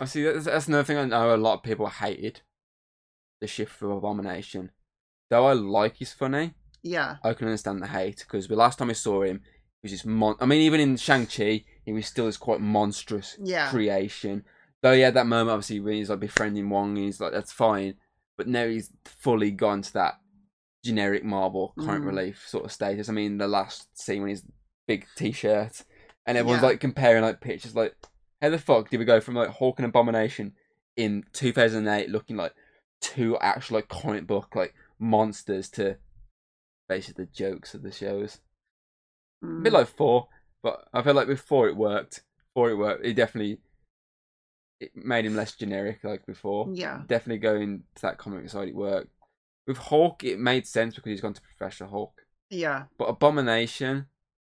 [0.00, 2.40] I see that's, that's another thing I know a lot of people hated
[3.40, 4.70] the shift for Abomination.
[5.30, 6.54] Though I like he's funny.
[6.82, 9.40] yeah, I can understand the hate because the last time I saw him,
[9.82, 10.36] he was this mon.
[10.40, 14.44] I mean, even in Shang Chi, he was still this quite monstrous yeah, creation.
[14.82, 17.94] Though he had that moment, obviously, when he's like befriending Wong, he's like, "That's fine,"
[18.36, 20.20] but now he's fully gone to that
[20.84, 22.08] generic Marvel current Mm.
[22.08, 23.08] relief sort of status.
[23.08, 24.44] I mean, the last scene when he's
[24.88, 25.82] big T-shirt,
[26.26, 26.68] and everyone's Yeah.
[26.68, 27.94] like comparing like pictures, like,
[28.40, 30.54] how the fuck did we go from like Hulk and Abomination
[30.96, 32.54] in 2008 looking like
[33.00, 35.96] two actual like comic book like monsters to
[36.88, 38.40] basically the jokes of the shows.
[39.42, 39.62] A Mm.
[39.64, 40.28] bit like four,
[40.62, 42.22] but I feel like before it worked.
[42.54, 43.60] Before it worked, it definitely
[44.80, 46.68] it made him less generic like before.
[46.72, 49.10] yeah, Definitely going to that comic side, it worked.
[49.66, 52.20] With Hulk, it made sense because he's gone to Professional Hulk.
[52.50, 54.06] yeah, But Abomination,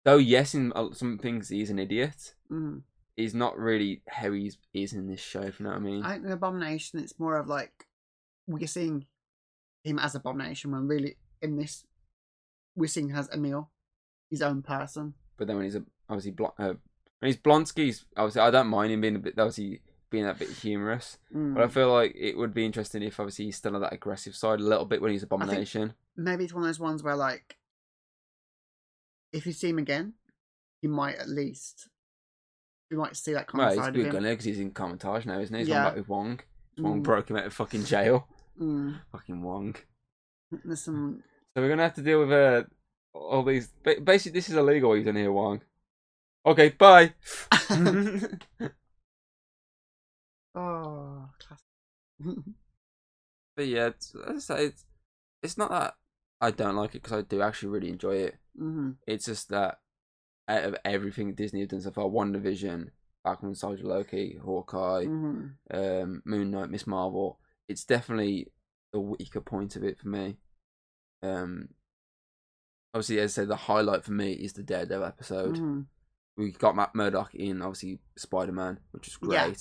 [0.09, 2.83] though yes, in some things he's an idiot, mm.
[3.17, 5.43] he's not really how he is in this show.
[5.43, 6.03] If you know what I mean?
[6.03, 7.01] I think the abomination.
[7.01, 7.87] It's more of like
[8.47, 9.07] we're seeing
[9.85, 11.85] him as abomination when really in this
[12.75, 13.71] we're seeing him as Emil,
[14.31, 15.15] his own person.
[15.37, 16.75] But then when he's a, obviously bl- uh,
[17.21, 20.35] when he's Blonsky, he's, obviously I don't mind him being a bit obviously being a
[20.35, 21.19] bit humorous.
[21.35, 21.55] Mm.
[21.55, 24.35] But I feel like it would be interesting if obviously he's still on that aggressive
[24.35, 25.93] side a little bit when he's Abomination.
[26.17, 27.57] Maybe it's one of those ones where like
[29.33, 30.15] if you see him again,
[30.83, 31.89] you might at least
[32.91, 34.13] you might see that kind well, of he's side good of him.
[34.23, 35.61] gonna because he's in Kamar-Taj now, isn't he?
[35.61, 35.83] He's Yeah.
[35.83, 36.41] gone back with Wong.
[36.79, 37.05] Wong Mm.
[37.05, 38.29] broke him out of fucking jail.
[38.59, 39.01] Mm.
[39.13, 39.77] Fucking Wong.
[40.51, 41.23] There's some
[41.55, 42.65] So we're gonna have to deal with uh,
[43.13, 43.69] all these.
[44.03, 44.89] Basically, this is illegal.
[44.89, 45.63] What you've done here, Wong.
[46.45, 47.15] Okay, bye.
[50.55, 51.65] oh classic.
[53.57, 54.85] but yeah, it's, as I say, it's
[55.43, 55.95] it's not that
[56.41, 58.37] I don't like it because I do actually really enjoy it.
[58.57, 59.81] hmm It's just that
[60.49, 62.91] out of everything Disney have done so far, WandaVision,
[63.25, 68.51] Falcon and Soldier Loki, Hawkeye, hmm um, Moon Knight, Miss Marvel, it's definitely
[68.93, 70.39] the weaker point of it for me.
[71.23, 71.69] Um,
[72.95, 75.59] obviously, as I said, the highlight for me is the Daredevil episode.
[75.59, 75.81] hmm
[76.37, 79.35] We got Matt Murdock in, obviously Spider Man, which was great.
[79.37, 79.55] Yeah.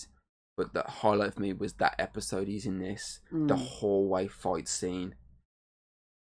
[0.56, 3.58] But the highlight for me was that episode he's in this, the Mm.
[3.68, 5.16] hallway fight scene.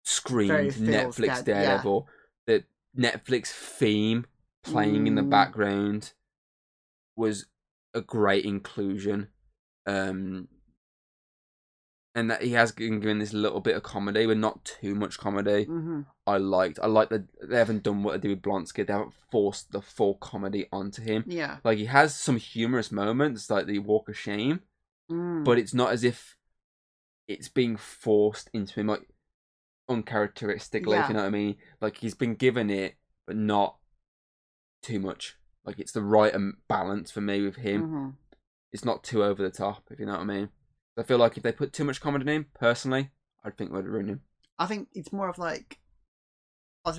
[0.09, 1.41] Screamed Netflix yeah.
[1.43, 2.07] Daredevil.
[2.47, 2.63] The
[2.97, 4.25] Netflix theme
[4.63, 5.29] playing in the Mm.
[5.29, 6.13] background
[7.15, 7.45] was
[7.93, 9.27] a great inclusion.
[9.85, 10.47] Um,
[12.15, 15.17] and that he has been given this little bit of comedy, but not too much
[15.19, 15.65] comedy.
[15.65, 16.79] hmm I liked.
[16.81, 18.85] I like that they haven't done what they did with Blonsky.
[18.85, 21.23] They haven't forced the full comedy onto him.
[21.27, 21.57] Yeah.
[21.63, 24.61] Like he has some humorous moments, like the Walk of Shame,
[25.11, 25.43] Mm.
[25.43, 26.35] but it's not as if
[27.27, 29.07] it's being forced into him, like
[29.89, 30.97] uncharacteristically.
[30.97, 31.07] If Yeah.
[31.09, 31.57] you know what I mean.
[31.81, 32.95] Like he's been given it,
[33.27, 33.77] but not
[34.81, 35.35] too much.
[35.65, 36.33] Like it's the right
[36.67, 37.87] balance for me with him.
[37.87, 38.15] Mhm.
[38.71, 39.83] It's not too over the top.
[39.91, 40.49] If you know what I mean.
[40.97, 43.11] I feel like if they put too much comedy in him, personally,
[43.43, 44.21] I think it would ruin him.
[44.57, 45.79] I think it's more of like,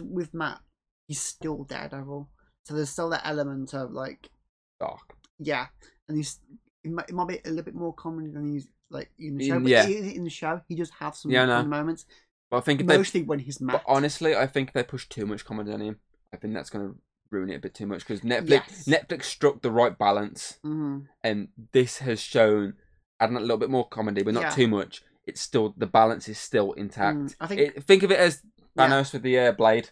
[0.03, 0.61] with Matt,
[1.07, 2.31] he's still Daredevil,
[2.64, 4.31] so there's still that element of like,
[4.79, 5.16] Dark.
[5.38, 5.66] yeah,
[6.09, 6.40] and he's
[6.83, 9.46] it might, it might be a little bit more comedy than he's like in the
[9.46, 9.87] show, but yeah.
[9.87, 12.07] in, in the show he does have some Yeah, funny moments,
[12.50, 13.58] But I think if they mostly when he's.
[13.58, 16.00] But honestly, I think if they push too much comedy on him,
[16.32, 16.96] I think that's going to
[17.30, 18.84] ruin it a bit too much because Netflix Yes.
[18.86, 22.74] Netflix struck the right balance, hmm and this has shown
[23.20, 24.50] adding a little bit more comedy, but not Yeah.
[24.50, 25.02] too much.
[25.26, 27.18] It's still the balance is still intact.
[27.18, 28.42] Mm, I think It, think of it as
[28.74, 28.88] Yeah.
[28.88, 29.90] Thanos with the uh, blade,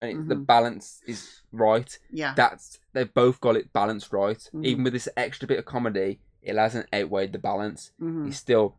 [0.00, 0.46] and it, the Mhm.
[0.46, 1.98] balance is right.
[2.10, 4.38] yeah, That's they've both got it balanced right.
[4.54, 4.64] Mhm.
[4.64, 7.90] Even with this extra bit of comedy, it hasn't outweighed the balance.
[7.98, 8.76] hmm He's still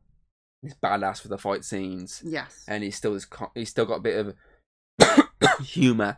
[0.67, 4.01] he's badass for the fight scenes yes, and he's still this he's still got a
[4.01, 4.17] bit
[4.99, 6.17] of humor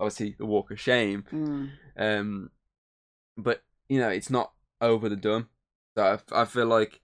[0.00, 1.70] obviously the walk of shame mm.
[1.96, 2.50] um
[3.36, 5.48] but you know it's not over the dumb.
[5.96, 7.00] so I feel like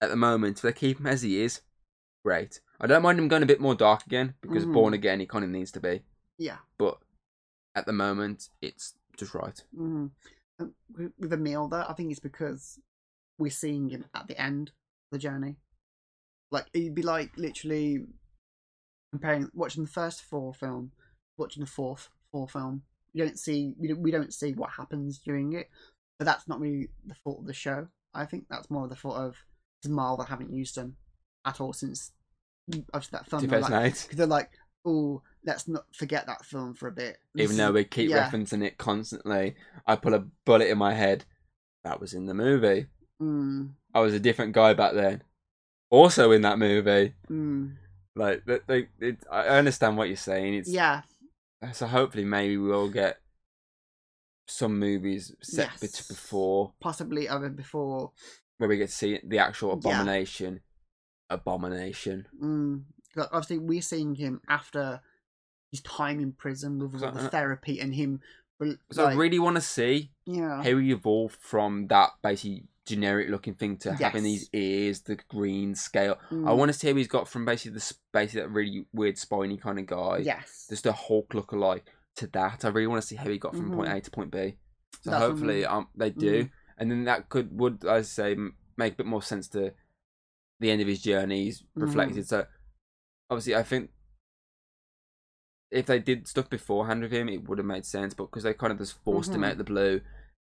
[0.00, 1.60] at the moment if they keep him as he is
[2.24, 4.74] great i don't mind him going a bit more dark again because Mhm.
[4.74, 6.02] born again he kind of needs to be
[6.38, 6.58] yeah.
[6.78, 6.98] but
[7.74, 9.62] at the moment it's just right
[10.96, 12.78] with, with Emil, though, I think it's because
[13.38, 14.74] we're seeing him at the end of
[15.12, 15.56] the journey.
[16.50, 18.06] Like it'd be like literally
[19.12, 20.92] comparing watching the first four film,
[21.36, 22.82] watching the fourth four film.
[23.12, 25.68] You don't see we don't, we don't see what happens during it,
[26.18, 27.88] but that's not really the fault of the show.
[28.14, 29.36] I think that's more of the fault of
[29.86, 30.96] Marvel haven't used them
[31.44, 32.12] at all since
[32.92, 33.46] obviously that film.
[33.46, 34.50] They're like, 2008 because they're like,
[34.84, 37.18] oh, let's not forget that film for a bit.
[37.36, 38.28] Even though we keep yeah.
[38.28, 39.54] referencing it constantly
[39.86, 41.24] i put a bullet in my head
[41.84, 42.86] that was in the movie
[43.20, 45.22] Mm, i was a different guy back then
[45.90, 47.74] also in that movie mm,
[48.16, 50.54] Like they, they it, I understand what you're saying.
[50.54, 51.02] It's yeah.
[51.72, 53.20] so hopefully maybe we'll get
[54.48, 56.08] some movies set Yes.
[56.08, 58.12] before possibly other before.
[58.58, 59.74] where we get to see the actual Yeah.
[59.74, 60.60] abomination.
[61.28, 62.26] Abomination.
[62.42, 62.84] Mm,
[63.16, 65.00] obviously, we're seeing him after
[65.70, 68.20] his time in prison with all the uh, therapy and him.
[68.58, 73.28] rel- So I really want to see yeah, how he evolved from that basically generic
[73.30, 76.16] looking thing to having these ears, the green scale.
[76.30, 79.16] I mm, want to see how he's got from basically the basically that really weird
[79.18, 81.82] spiny kind of guy, yes, just a Hulk lookalike
[82.16, 82.64] to that.
[82.64, 83.96] I really want to see how he got from point Mhm.
[83.96, 84.56] A to point B.
[85.02, 86.50] So That's hopefully um, they do, Mhm.
[86.78, 88.36] and then that could would I say
[88.76, 89.72] make a bit more sense to
[90.58, 91.44] the end of his journey.
[91.44, 91.80] He's Mm-hmm.
[91.82, 92.28] reflected.
[92.28, 92.46] So
[93.30, 93.90] obviously, I think
[95.70, 98.14] if they did stuff beforehand with him, it would have made sense.
[98.14, 99.46] But because they kind of just forced him Mhm.
[99.46, 100.00] out of the blue,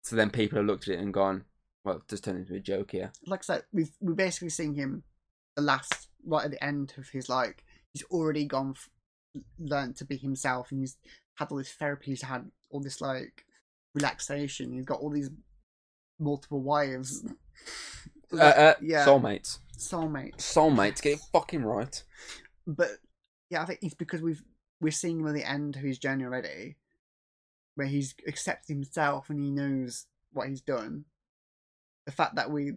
[0.02, 1.44] so then people have looked at it and gone,
[1.84, 5.04] "Well, just turned into a joke here." like I said, we've we basically seen him
[5.56, 7.64] the last right at the end of his like
[7.94, 8.90] he's already gone f-
[9.58, 10.98] learned to be himself and he's
[11.36, 13.46] had all this therapy he's had all this like
[13.96, 15.30] relaxation he's got all these
[16.20, 17.26] multiple wives
[18.32, 20.36] Uh, uh, yeah Soulmates, Soulmates.
[20.38, 22.04] soulmates, get it fucking right.
[22.68, 22.92] but
[23.50, 24.44] yeah I think it's because we've
[24.80, 26.76] we're seeing him at the end of his journey already
[27.74, 31.06] where he's accepted himself and he knows what he's done
[32.10, 32.74] the fact that we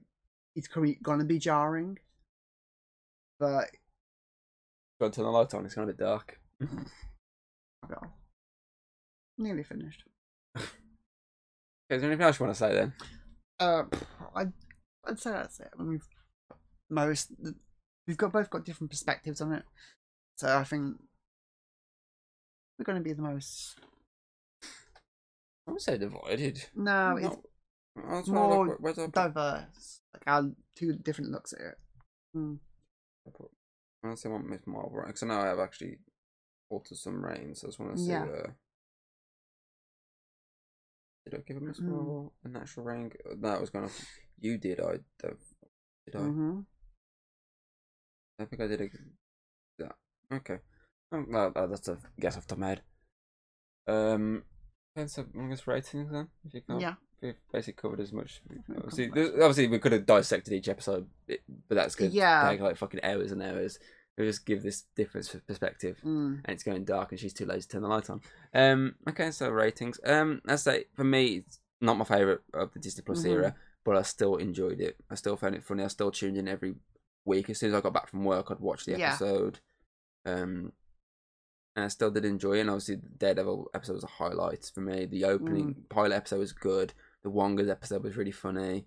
[0.55, 1.99] it's gonna be jarring
[3.39, 3.71] but
[5.03, 5.67] Go and turn the light on.
[5.67, 6.39] It's of a bit dark.
[9.37, 10.05] Nearly finished.
[10.57, 10.65] Okay,
[11.91, 12.93] is there anything else you want to say then?
[13.59, 13.83] Uh,
[14.37, 14.53] I'd,
[15.05, 15.71] I'd say that's it.
[15.77, 16.07] I mean, we've
[16.89, 17.33] most
[18.07, 19.65] we've got both got different perspectives on it,
[20.37, 20.99] so I think
[22.79, 23.81] we're going to be the most.
[25.67, 26.65] I would say divided.
[26.77, 27.37] No, it's
[27.97, 30.01] That's more why like- where's our- diverse.
[30.15, 31.79] Like our two different looks at it.
[32.35, 32.55] Hmm.
[33.27, 33.31] I
[34.09, 35.99] want to say I want Miss Marvel right because I know I have actually
[36.71, 37.61] altered some ratings.
[37.61, 38.11] So I just want to see.
[38.11, 38.25] Yeah.
[38.25, 38.51] Uh,
[41.25, 41.85] did I give a Miss Mm.
[41.89, 43.17] Marvel a natural rank?
[43.41, 43.91] That was gonna.
[44.39, 44.81] You did.
[44.81, 45.37] I did.
[46.15, 46.19] I?
[46.19, 46.61] Mm-hmm.
[48.41, 48.81] I think I did.
[48.81, 48.89] A,
[49.79, 49.97] that.
[50.33, 50.59] Okay.
[51.13, 52.83] Oh, well, uh, that's a guess off the top of my head.
[53.87, 54.43] Um.
[54.97, 56.29] Okay, so guess ratings then.
[56.45, 56.95] If you can't, Yeah.
[57.23, 58.41] We've basically covered as much.
[58.77, 61.39] Obviously, obviously, we could have dissected each episode, but
[61.75, 62.13] that's good.
[62.13, 62.49] Yeah.
[62.49, 63.79] Take like fucking hours and hours.
[64.19, 66.41] We just give this different f- perspective, Mm.
[66.45, 68.21] and it's going dark, and she's too lazy to turn the light on.
[68.53, 68.95] Um.
[69.09, 69.99] Okay, so ratings.
[70.05, 70.43] Um.
[70.47, 73.31] I say for me, it's not my favorite of the Disney Plus Mhm.
[73.31, 73.55] era,
[73.85, 74.97] but I still enjoyed it.
[75.11, 75.83] I still found it funny.
[75.83, 76.75] I still tuned in every
[77.25, 77.49] week.
[77.49, 79.11] As soon as I got back from work, I'd watch the Yeah.
[79.15, 79.61] episode.
[80.27, 80.73] Um.
[81.75, 82.61] And I still did enjoy it.
[82.61, 85.07] And obviously, the Daredevil episode was a highlight for me.
[85.07, 85.89] The opening Mm.
[85.89, 86.93] pilot episode was good.
[87.25, 88.87] The Wongas episode was really funny.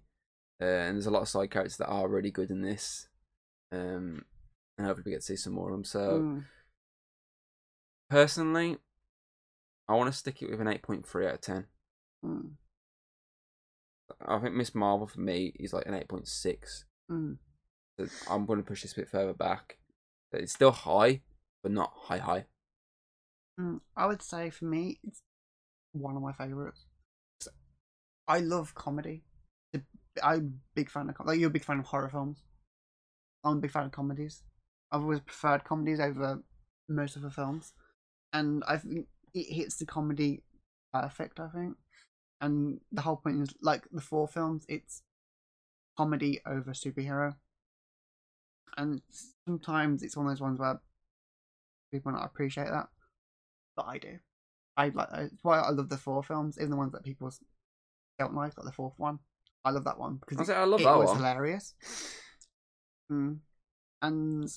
[0.61, 3.07] Uh, and there's a lot of side characters that are really good in this.
[3.71, 4.23] Um,
[4.77, 5.83] and hopefully we get to see some more of them.
[5.83, 6.45] So Mm.
[8.09, 8.77] personally,
[9.87, 11.67] I want to stick it with an eight point three out of ten.
[12.23, 12.55] Mm.
[14.25, 16.85] I think Miss Marvel for me is like an eight point six.
[17.11, 17.37] Mm.
[17.99, 19.77] So I'm going to push this a bit further back.
[20.31, 21.21] It's still high,
[21.63, 22.45] but not high high.
[23.59, 25.21] Mm, I would say for me, it's
[25.93, 26.84] one of my favorites.
[28.27, 29.23] I love comedy.
[30.23, 32.43] I'm a big fan of like you're a big fan of horror films.
[33.43, 34.43] I'm a big fan of comedies.
[34.91, 36.41] I've always preferred comedies over
[36.87, 37.73] most of the films,
[38.33, 40.43] and I think it hits the comedy
[40.93, 41.39] perfect.
[41.39, 41.77] I think,
[42.41, 44.65] and the whole point is like the four films.
[44.69, 45.03] It's
[45.97, 47.35] comedy over superhero,
[48.77, 49.01] and
[49.45, 50.79] sometimes it's one of those ones where
[51.91, 52.87] people not appreciate that
[53.75, 54.19] but I do.
[54.77, 55.09] I like
[55.41, 57.31] why I love the four films, even the ones that people
[58.19, 59.19] don't like, like the fourth one.
[59.63, 61.17] I love that one because it, I love it that was one.
[61.17, 61.73] hilarious.
[63.11, 63.37] Mm.
[64.01, 64.47] And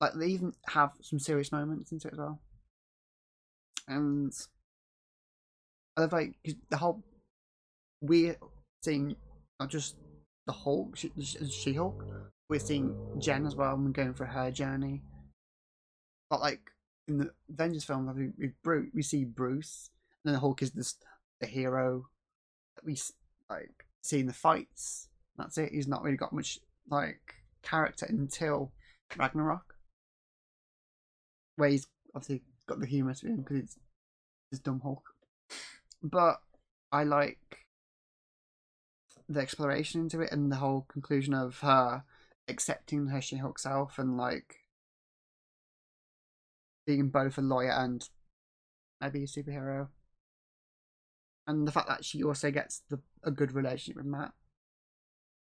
[0.00, 2.40] like they even have some serious moments into it as well.
[3.86, 4.32] And
[5.96, 7.04] I love like 'cause the whole
[8.00, 8.36] we're
[8.82, 9.16] seeing
[9.60, 9.96] not just
[10.46, 12.04] the Hulk, she, she Hulk.
[12.50, 15.02] We're seeing Jen as well and going for her journey.
[16.28, 16.60] But like
[17.08, 19.90] in the Avengers film, we we, Bruce, we see Bruce,
[20.24, 21.04] and then the Hulk is just
[21.40, 22.06] the hero
[22.84, 23.12] we s-
[23.50, 25.08] like see in the fights.
[25.36, 25.72] That's it.
[25.72, 26.58] He's not really got much
[26.90, 28.72] like character until
[29.16, 29.74] Ragnarok,
[31.56, 33.78] where he's obviously got the humour to him because it's
[34.50, 35.02] his dumb Hulk.
[36.02, 36.40] But
[36.92, 37.58] I like
[39.28, 42.04] the exploration into it and the whole conclusion of her
[42.46, 44.56] accepting her She-Hulk self and like
[46.86, 48.06] being both a lawyer and
[49.00, 49.88] maybe a superhero.
[51.46, 54.32] And the fact that she also gets the, a good relationship with Matt.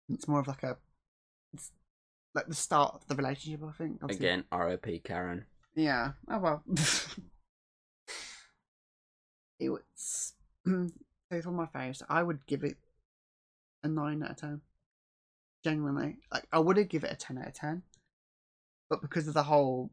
[0.10, 0.78] It's more of like a,
[1.54, 1.72] it's
[2.34, 3.62] like the start of the relationship.
[3.68, 4.00] I think.
[4.02, 4.26] obviously.
[4.26, 5.00] Again, R.O.P.
[5.00, 5.46] Karen.
[5.76, 6.12] Yeah.
[6.30, 6.64] Oh well.
[9.60, 10.34] it was.
[11.34, 12.04] It's one of my favorites.
[12.10, 12.76] I would give it
[13.84, 14.62] a nine out of ten.
[15.64, 17.84] Genuinely, like I would have give it a ten out of ten,
[18.90, 19.92] but because of the whole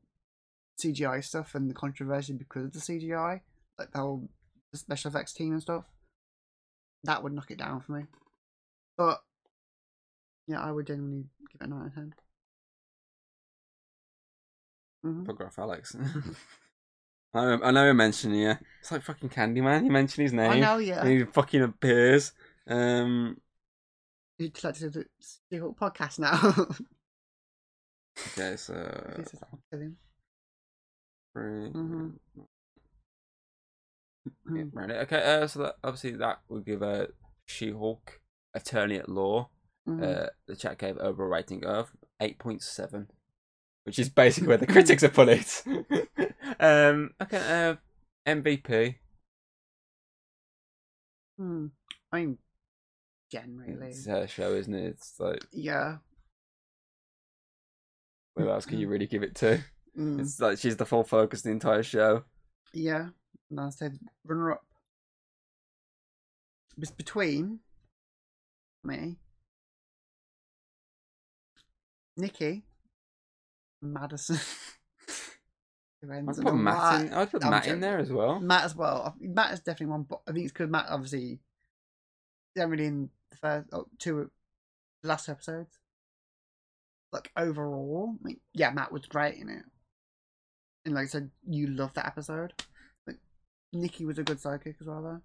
[0.81, 3.41] CGI stuff and the controversy because of the CGI,
[3.79, 4.29] like the whole
[4.77, 5.85] special effects team and stuff,
[7.05, 8.05] that would knock it down for me.
[8.97, 9.21] But
[10.47, 12.15] yeah, I would genuinely give it a nine out of 10
[15.07, 15.25] Mm-hmm.
[15.27, 15.97] Photograph Alex.
[17.33, 18.55] I, I know you're mentioning you.
[18.81, 19.85] It's like fucking Candyman.
[19.85, 20.51] You mention his name.
[20.51, 21.07] I know, yeah.
[21.07, 22.33] He fucking appears.
[22.67, 23.37] Um.
[24.39, 25.07] You'd like to do the
[25.51, 26.39] She-Hulk podcast now.
[28.39, 28.73] Okay, so
[29.17, 29.41] This is-
[29.71, 29.97] kill him.
[31.33, 31.71] three.
[31.71, 32.13] Mhm.
[34.55, 34.91] Yeah, right.
[34.91, 37.09] Okay, uh, so that obviously that would give a
[37.47, 38.21] She-Hulk
[38.55, 39.51] Attorney at Law.
[39.87, 40.03] Mhm.
[40.03, 41.91] Uh, the chat gave over a rating of
[42.21, 43.09] eight point seven,
[43.85, 45.63] which is basically where the critics put it.
[46.61, 47.77] um, okay, uh,
[48.27, 48.97] MVP.
[51.39, 51.67] Hmm.
[52.13, 52.39] I mean,
[53.31, 54.87] generally, It's her show, isn't it?
[54.87, 55.99] It's like yeah.
[58.35, 59.63] what else can you really give it to?
[59.97, 60.21] Mm.
[60.21, 62.25] It's like she's the full focus of the entire show.
[62.73, 63.09] Yeah,
[63.51, 63.91] and I'll say
[64.25, 64.65] runner up.
[66.77, 67.61] It's between
[68.85, 69.17] me,
[72.17, 72.63] Nikki,
[73.85, 74.41] Madisynn.
[76.11, 77.13] I'd put Matt in.
[77.13, 78.39] I'd put I'm Matt in there as well.
[78.39, 79.17] Matt as well.
[79.21, 81.41] Matt is definitely one, but I think it's because Matt obviously
[82.57, 84.31] generally in the first oh, two
[85.03, 85.79] last episodes.
[87.13, 89.65] Like overall, I mean, yeah, Matt was great in it,
[90.85, 92.53] and like I said, you love that episode.
[93.73, 95.21] Nikki was a good sidekick as well, though.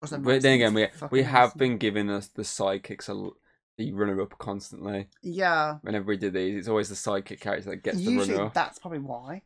[0.00, 1.58] But then again, we we have awesome.
[1.58, 3.36] been giving us the sidekicks a l-
[3.76, 5.08] the runner up constantly.
[5.22, 5.78] yeah.
[5.82, 8.54] Whenever we do these, it's always the sidekick character that gets the Usually, runner up.
[8.54, 9.42] that's probably why.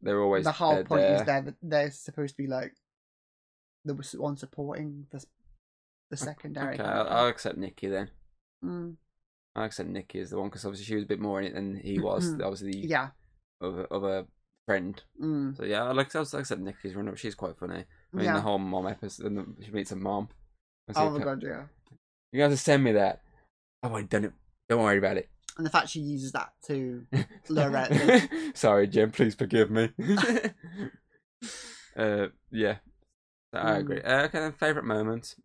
[0.00, 2.74] They're always the whole they're point is there that they're supposed to be like
[3.86, 5.24] the one supporting the
[6.10, 6.74] the secondary.
[6.74, 8.10] Okay, I'll, I'll accept Nikki then.
[8.62, 8.96] Mm,
[9.56, 11.54] I'll accept Nikki as the one because obviously she was a bit more in it
[11.54, 12.34] than he was.
[12.34, 13.08] obviously, the yeah.
[13.62, 14.26] of a
[14.66, 15.02] friend.
[15.22, 17.16] Mm, So yeah, I like I said, Nikki's run up.
[17.16, 17.84] She's quite funny.
[18.12, 18.34] I mean, yeah.
[18.34, 20.28] the whole mom episode, and the- she meets a mom.
[20.94, 21.64] Oh my god, yeah.
[22.32, 23.20] You guys have send me that.
[23.82, 24.32] I've already done it.
[24.68, 25.28] Don't worry about it.
[25.56, 27.06] And the fact she uses that to
[27.48, 27.92] lure out
[28.54, 29.10] Sorry, Jim.
[29.12, 29.90] Please forgive me.
[31.96, 32.76] uh, yeah,
[33.52, 33.78] I Mm.
[33.78, 34.00] agree.
[34.02, 35.36] Uh, okay, then favorite moment,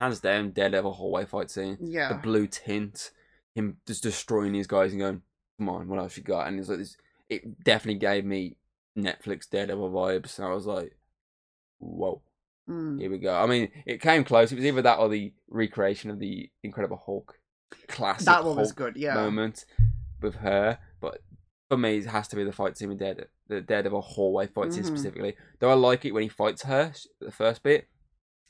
[0.00, 1.78] hands down, Daredevil hallway fight scene.
[1.80, 3.10] Yeah, the blue tint,
[3.54, 5.22] him just destroying these guys and going,
[5.58, 6.96] "Come on, what else you got?" And it's like this.
[7.28, 8.56] It definitely gave me
[8.96, 10.96] Netflix Daredevil vibes, and I was like,
[11.78, 12.22] "Whoa,
[12.68, 14.52] Mm, here we go." I mean, it came close.
[14.52, 17.38] It was either that or the recreation of the Incredible Hulk
[17.88, 19.14] classic that one was good, yeah.
[19.14, 19.64] moment
[20.20, 21.22] with her, but
[21.68, 24.72] for me, it has to be the fight scene with Daredevil, the Daredevil hallway fight
[24.74, 24.88] scene Mhm.
[24.88, 25.36] specifically.
[25.58, 27.88] Though I like it when he fights her, the first bit,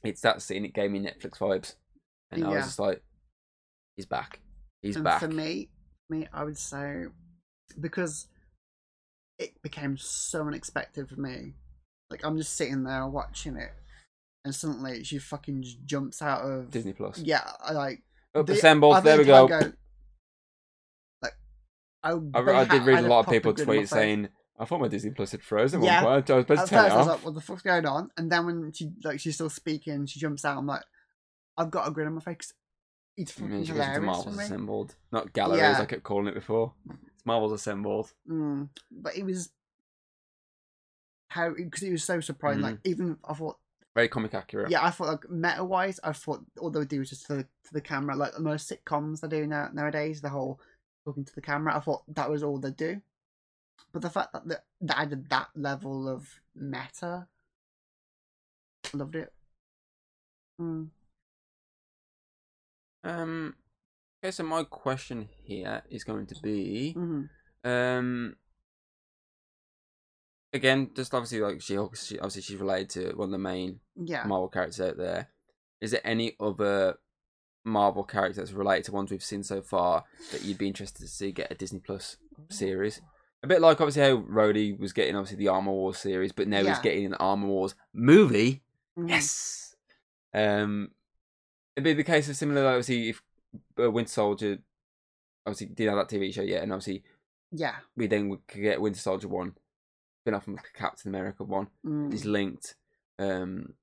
[0.03, 0.65] it's that scene.
[0.65, 1.77] It gave me Netflix vibes,
[2.33, 3.05] and I was just like,
[3.97, 4.41] "He's back,
[4.83, 5.71] he's and back." for me,
[6.09, 7.07] me, I would say
[7.81, 8.27] because
[9.39, 11.55] it became so unexpected for me.
[12.11, 13.73] Like I'm just sitting there watching it,
[14.45, 17.19] and suddenly she fucking just jumps out of Disney Plus.
[17.19, 18.03] Yeah, I like
[18.35, 18.97] Up the- assembled.
[18.97, 19.45] I There we go.
[19.47, 19.51] I'd
[21.23, 21.35] like
[22.03, 24.29] I, I, I did read had a lot of people grin on my tweet saying,
[24.59, 26.03] "I thought my Disney Plus had frozen Yeah.
[26.05, 26.31] one point.
[26.31, 27.87] I was about to At turn it first, I was like, "What the fuck's going
[27.87, 30.59] on?" And then when she like she's still speaking, she jumps out.
[30.59, 30.83] I'm like,
[31.57, 32.53] "I've got a grin on my face."
[33.17, 34.27] It's I fucking mean, goes into hilarious.
[34.41, 35.61] Assembled, not galleries.
[35.61, 35.81] Yeah.
[35.81, 36.73] I kept calling it before.
[37.23, 38.13] It's Marvel's Assembled.
[38.29, 39.51] Mm, but it was
[41.29, 42.61] how because it was so surprising.
[42.63, 42.65] Mm.
[42.65, 43.59] Like even I thought,
[43.95, 44.71] Very comic accurate.
[44.71, 47.43] yeah, I thought like meta wise, I thought all they would do was just to,
[47.45, 50.21] to the camera, like most sitcoms they do now nowadays.
[50.21, 50.61] The whole
[51.05, 51.77] talking to the camera.
[51.77, 53.01] I thought that was all they do.
[53.93, 57.29] But the fact that that that added that level of meta,
[58.93, 59.33] I loved it.
[60.61, 60.89] Mm.
[63.05, 63.55] Um.
[64.23, 67.23] Okay, so my question here is going to be, hmm
[67.65, 68.37] um.
[70.55, 74.25] Again, just obviously like she, she obviously she's related to one of the main Yeah.
[74.27, 75.29] Marvel characters out there.
[75.81, 76.97] Is there any other
[77.65, 81.09] Marvel character that's related to ones we've seen so far that you'd be interested to
[81.09, 82.19] see get a Disney Plus
[82.51, 83.01] series?
[83.43, 86.63] A bit like obviously how Rhodey was getting obviously the Armor Wars series, but now
[86.63, 88.63] he's getting an Armor Wars movie.
[88.99, 89.09] Mhm.
[89.09, 89.75] Yes.
[90.35, 90.91] Um,
[91.77, 92.67] it'd be the case of similar.
[92.67, 93.23] Obviously, if
[93.79, 94.59] uh, Winter Soldier
[95.47, 97.03] obviously did have that TV show, yeah, and obviously
[97.51, 97.77] Yeah.
[97.97, 99.55] we then could get Winter Soldier one,
[100.23, 102.13] spin off from Captain America one Mm.
[102.13, 102.77] is linked.
[103.19, 103.75] Um,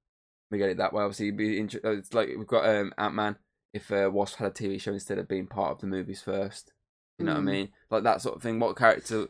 [0.51, 1.03] we get it that way.
[1.03, 3.37] Obviously, it'd be inter- uh, it's like we've got um Ant Man.
[3.73, 6.73] If uh, Wasp had a TV show instead of being part of the movies first,
[7.19, 7.45] you know what I Mm.
[7.45, 7.73] mean?
[7.91, 8.59] Like that sort of thing.
[8.59, 9.27] What character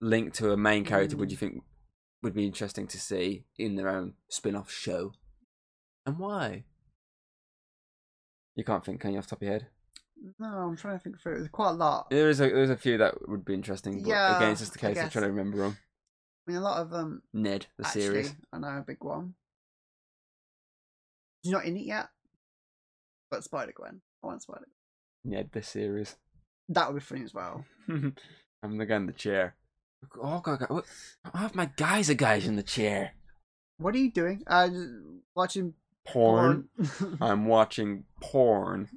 [0.00, 1.32] linked to a main character would Mm.
[1.32, 1.64] you think
[2.22, 5.12] would be interesting to see in their own spin-off show,
[6.06, 6.64] and why?
[8.54, 9.70] You can't think, can you, off the top of your head?
[10.38, 11.34] No, I'm trying to think through.
[11.34, 11.38] it.
[11.38, 12.10] There's quite a lot.
[12.10, 14.76] There is a there's a few that would be interesting, but Yeah, again, it's just
[14.76, 15.76] a case of trying to remember them.
[16.46, 17.22] I mean, a lot of them.
[17.32, 18.34] Ned, the actually, series.
[18.52, 19.34] I know a big one.
[21.42, 22.08] He's not in it yet.
[23.30, 24.00] But Spider Gwen.
[24.22, 24.66] I want Spider.
[25.24, 25.34] Gwen.
[25.34, 26.16] Ned, the series.
[26.68, 27.64] That would be funny as well.
[27.88, 29.56] I'm the guy in the chair.
[30.20, 30.84] Oh god, god, what?
[31.34, 33.12] half my guys are guys in the chair.
[33.78, 34.42] What are you doing?
[34.46, 34.68] Uh,
[35.34, 35.74] watching
[36.06, 36.68] Porn.
[36.98, 37.18] porn.
[37.20, 38.88] I'm watching porn.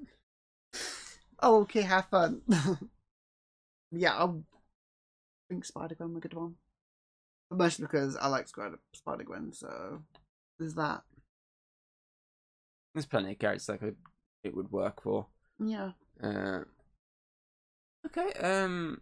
[1.46, 2.42] Oh, okay, have fun.
[3.92, 4.30] yeah, I
[5.48, 6.56] think Spider Gwen was a good one.
[7.50, 10.02] But mostly because I like Spider Spider Gwen, so
[10.60, 11.04] there's that.
[12.94, 13.96] There's plenty of characters that could
[14.44, 15.28] it would work for.
[15.60, 15.92] Yeah.
[16.22, 16.62] Uh,
[18.08, 18.32] okay.
[18.40, 19.02] Um,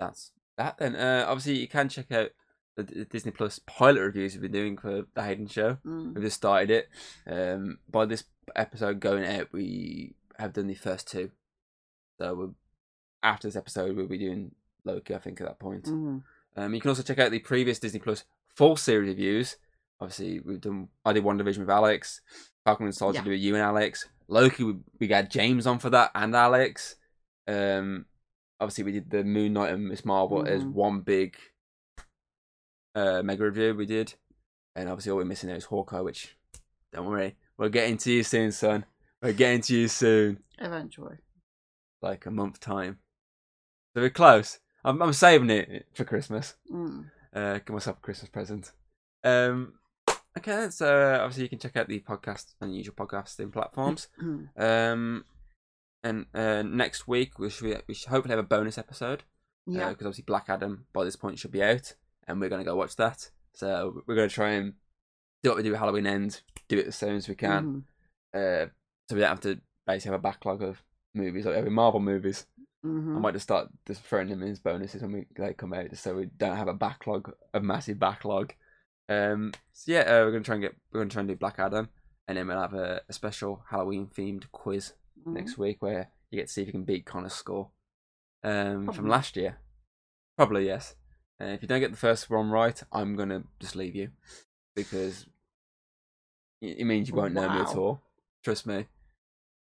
[0.00, 0.96] that's that then.
[0.96, 2.30] Uh, obviously you can check out
[2.76, 5.78] the, the Disney Plus pilot reviews we've been doing for the Hayden Show.
[5.84, 6.14] Mm.
[6.14, 6.88] We've just started it.
[7.26, 8.24] Um, by this
[8.56, 11.30] episode going out, we have done the first two.
[12.20, 12.54] So we'll,
[13.22, 14.52] after this episode, we'll be doing
[14.84, 15.14] Loki.
[15.14, 15.84] I think at that point.
[15.84, 16.22] Mm.
[16.56, 18.24] Um, you can also check out the previous Disney Plus
[18.54, 19.56] full series reviews.
[20.00, 20.88] Obviously, we've done.
[21.04, 22.20] I did WandaVision with Alex.
[22.64, 23.30] Falcon and Soldier Yeah.
[23.30, 24.08] with you and Alex.
[24.28, 26.96] Loki, we, we got James on for that and Alex.
[27.48, 28.06] Um,
[28.60, 30.72] obviously, we did the Moon Knight and Miss Marvel as Mhm.
[30.72, 31.36] one big
[32.94, 33.74] uh, mega review.
[33.74, 34.14] We did,
[34.76, 36.00] and obviously, all we're missing there is Hawkeye.
[36.00, 36.36] Which,
[36.92, 38.84] don't worry, we're getting to you soon, son.
[39.22, 41.16] We're getting to you soon, Eventually.
[42.00, 42.98] like a month time.
[43.94, 44.58] So we're close.
[44.84, 46.54] I'm, I'm saving it for Christmas.
[46.72, 47.04] Mm.
[47.34, 48.72] Uh, get myself a Christmas present.
[49.22, 49.74] Um,
[50.36, 54.08] okay, so obviously you can check out the podcast on usual podcasting platforms.
[54.22, 54.48] Mm.
[54.92, 55.24] Um,
[56.04, 59.22] and uh, next week we should we should hopefully have a bonus episode.
[59.68, 59.90] Yeah.
[59.90, 61.94] Because obviously Black Adam by this point should be out,
[62.26, 63.30] and we're gonna go watch that.
[63.54, 64.72] So we're gonna try and
[65.44, 67.84] do what we do at Halloween End, do it as soon as we can.
[68.34, 68.64] Mhm.
[68.66, 68.70] Uh,
[69.12, 70.82] so we don't have to basically have a backlog of
[71.14, 72.46] movies like every Marvel movies.
[72.82, 73.16] Mhm.
[73.16, 75.90] I might just start just throwing them in as bonuses when we they come out,
[75.90, 78.54] just so we don't have a backlog, a massive backlog.
[79.08, 81.58] Um, so yeah, uh, we're gonna try and get we're gonna try and do Black
[81.58, 81.90] Adam,
[82.26, 84.94] and then we'll have a, a special Halloween themed quiz
[85.26, 85.34] Mhm.
[85.34, 87.70] next week where you get to see if you can beat Connor's score
[88.42, 89.58] um, from last year.
[90.38, 90.96] Probably yes.
[91.40, 94.10] Uh, if you don't get the first one right, I'm gonna just leave you
[94.74, 95.26] because
[96.60, 98.00] it it means you won't know me at all.
[98.42, 98.86] Trust me.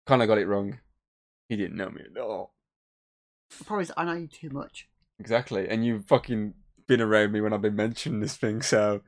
[0.08, 0.80] Connor got it wrong.
[1.50, 2.54] He didn't know me at all.
[3.58, 4.88] The problem is I know you too much.
[5.20, 6.54] Exactly, and you've fucking
[6.88, 8.62] been around me when I've been mentioning this thing.
[8.62, 9.02] So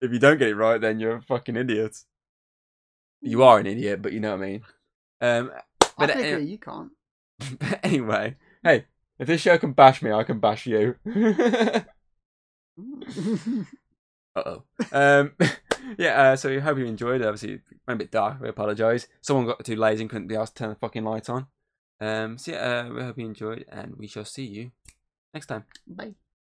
[0.00, 1.96] if you don't get it right, then you're a fucking idiot.
[3.22, 4.62] You are an idiot, but you know what I mean.
[5.20, 6.90] Um, I but can uh, agree, you can't.
[7.58, 8.86] but anyway, hey,
[9.18, 10.96] if this show can bash me, I can bash you.
[14.36, 14.62] Uh oh.
[14.92, 15.32] Um,
[15.98, 16.22] yeah.
[16.22, 17.20] Uh, so we hope you enjoyed.
[17.20, 17.26] it.
[17.26, 18.40] Obviously, it went a bit dark.
[18.40, 19.06] We apologise.
[19.20, 21.46] Someone got too lazy and couldn't be asked to turn the fucking light on.
[22.00, 24.72] Um, so yeah, uh, we hope you enjoyed, and we shall see you
[25.32, 25.64] next time.
[25.86, 26.14] Bye.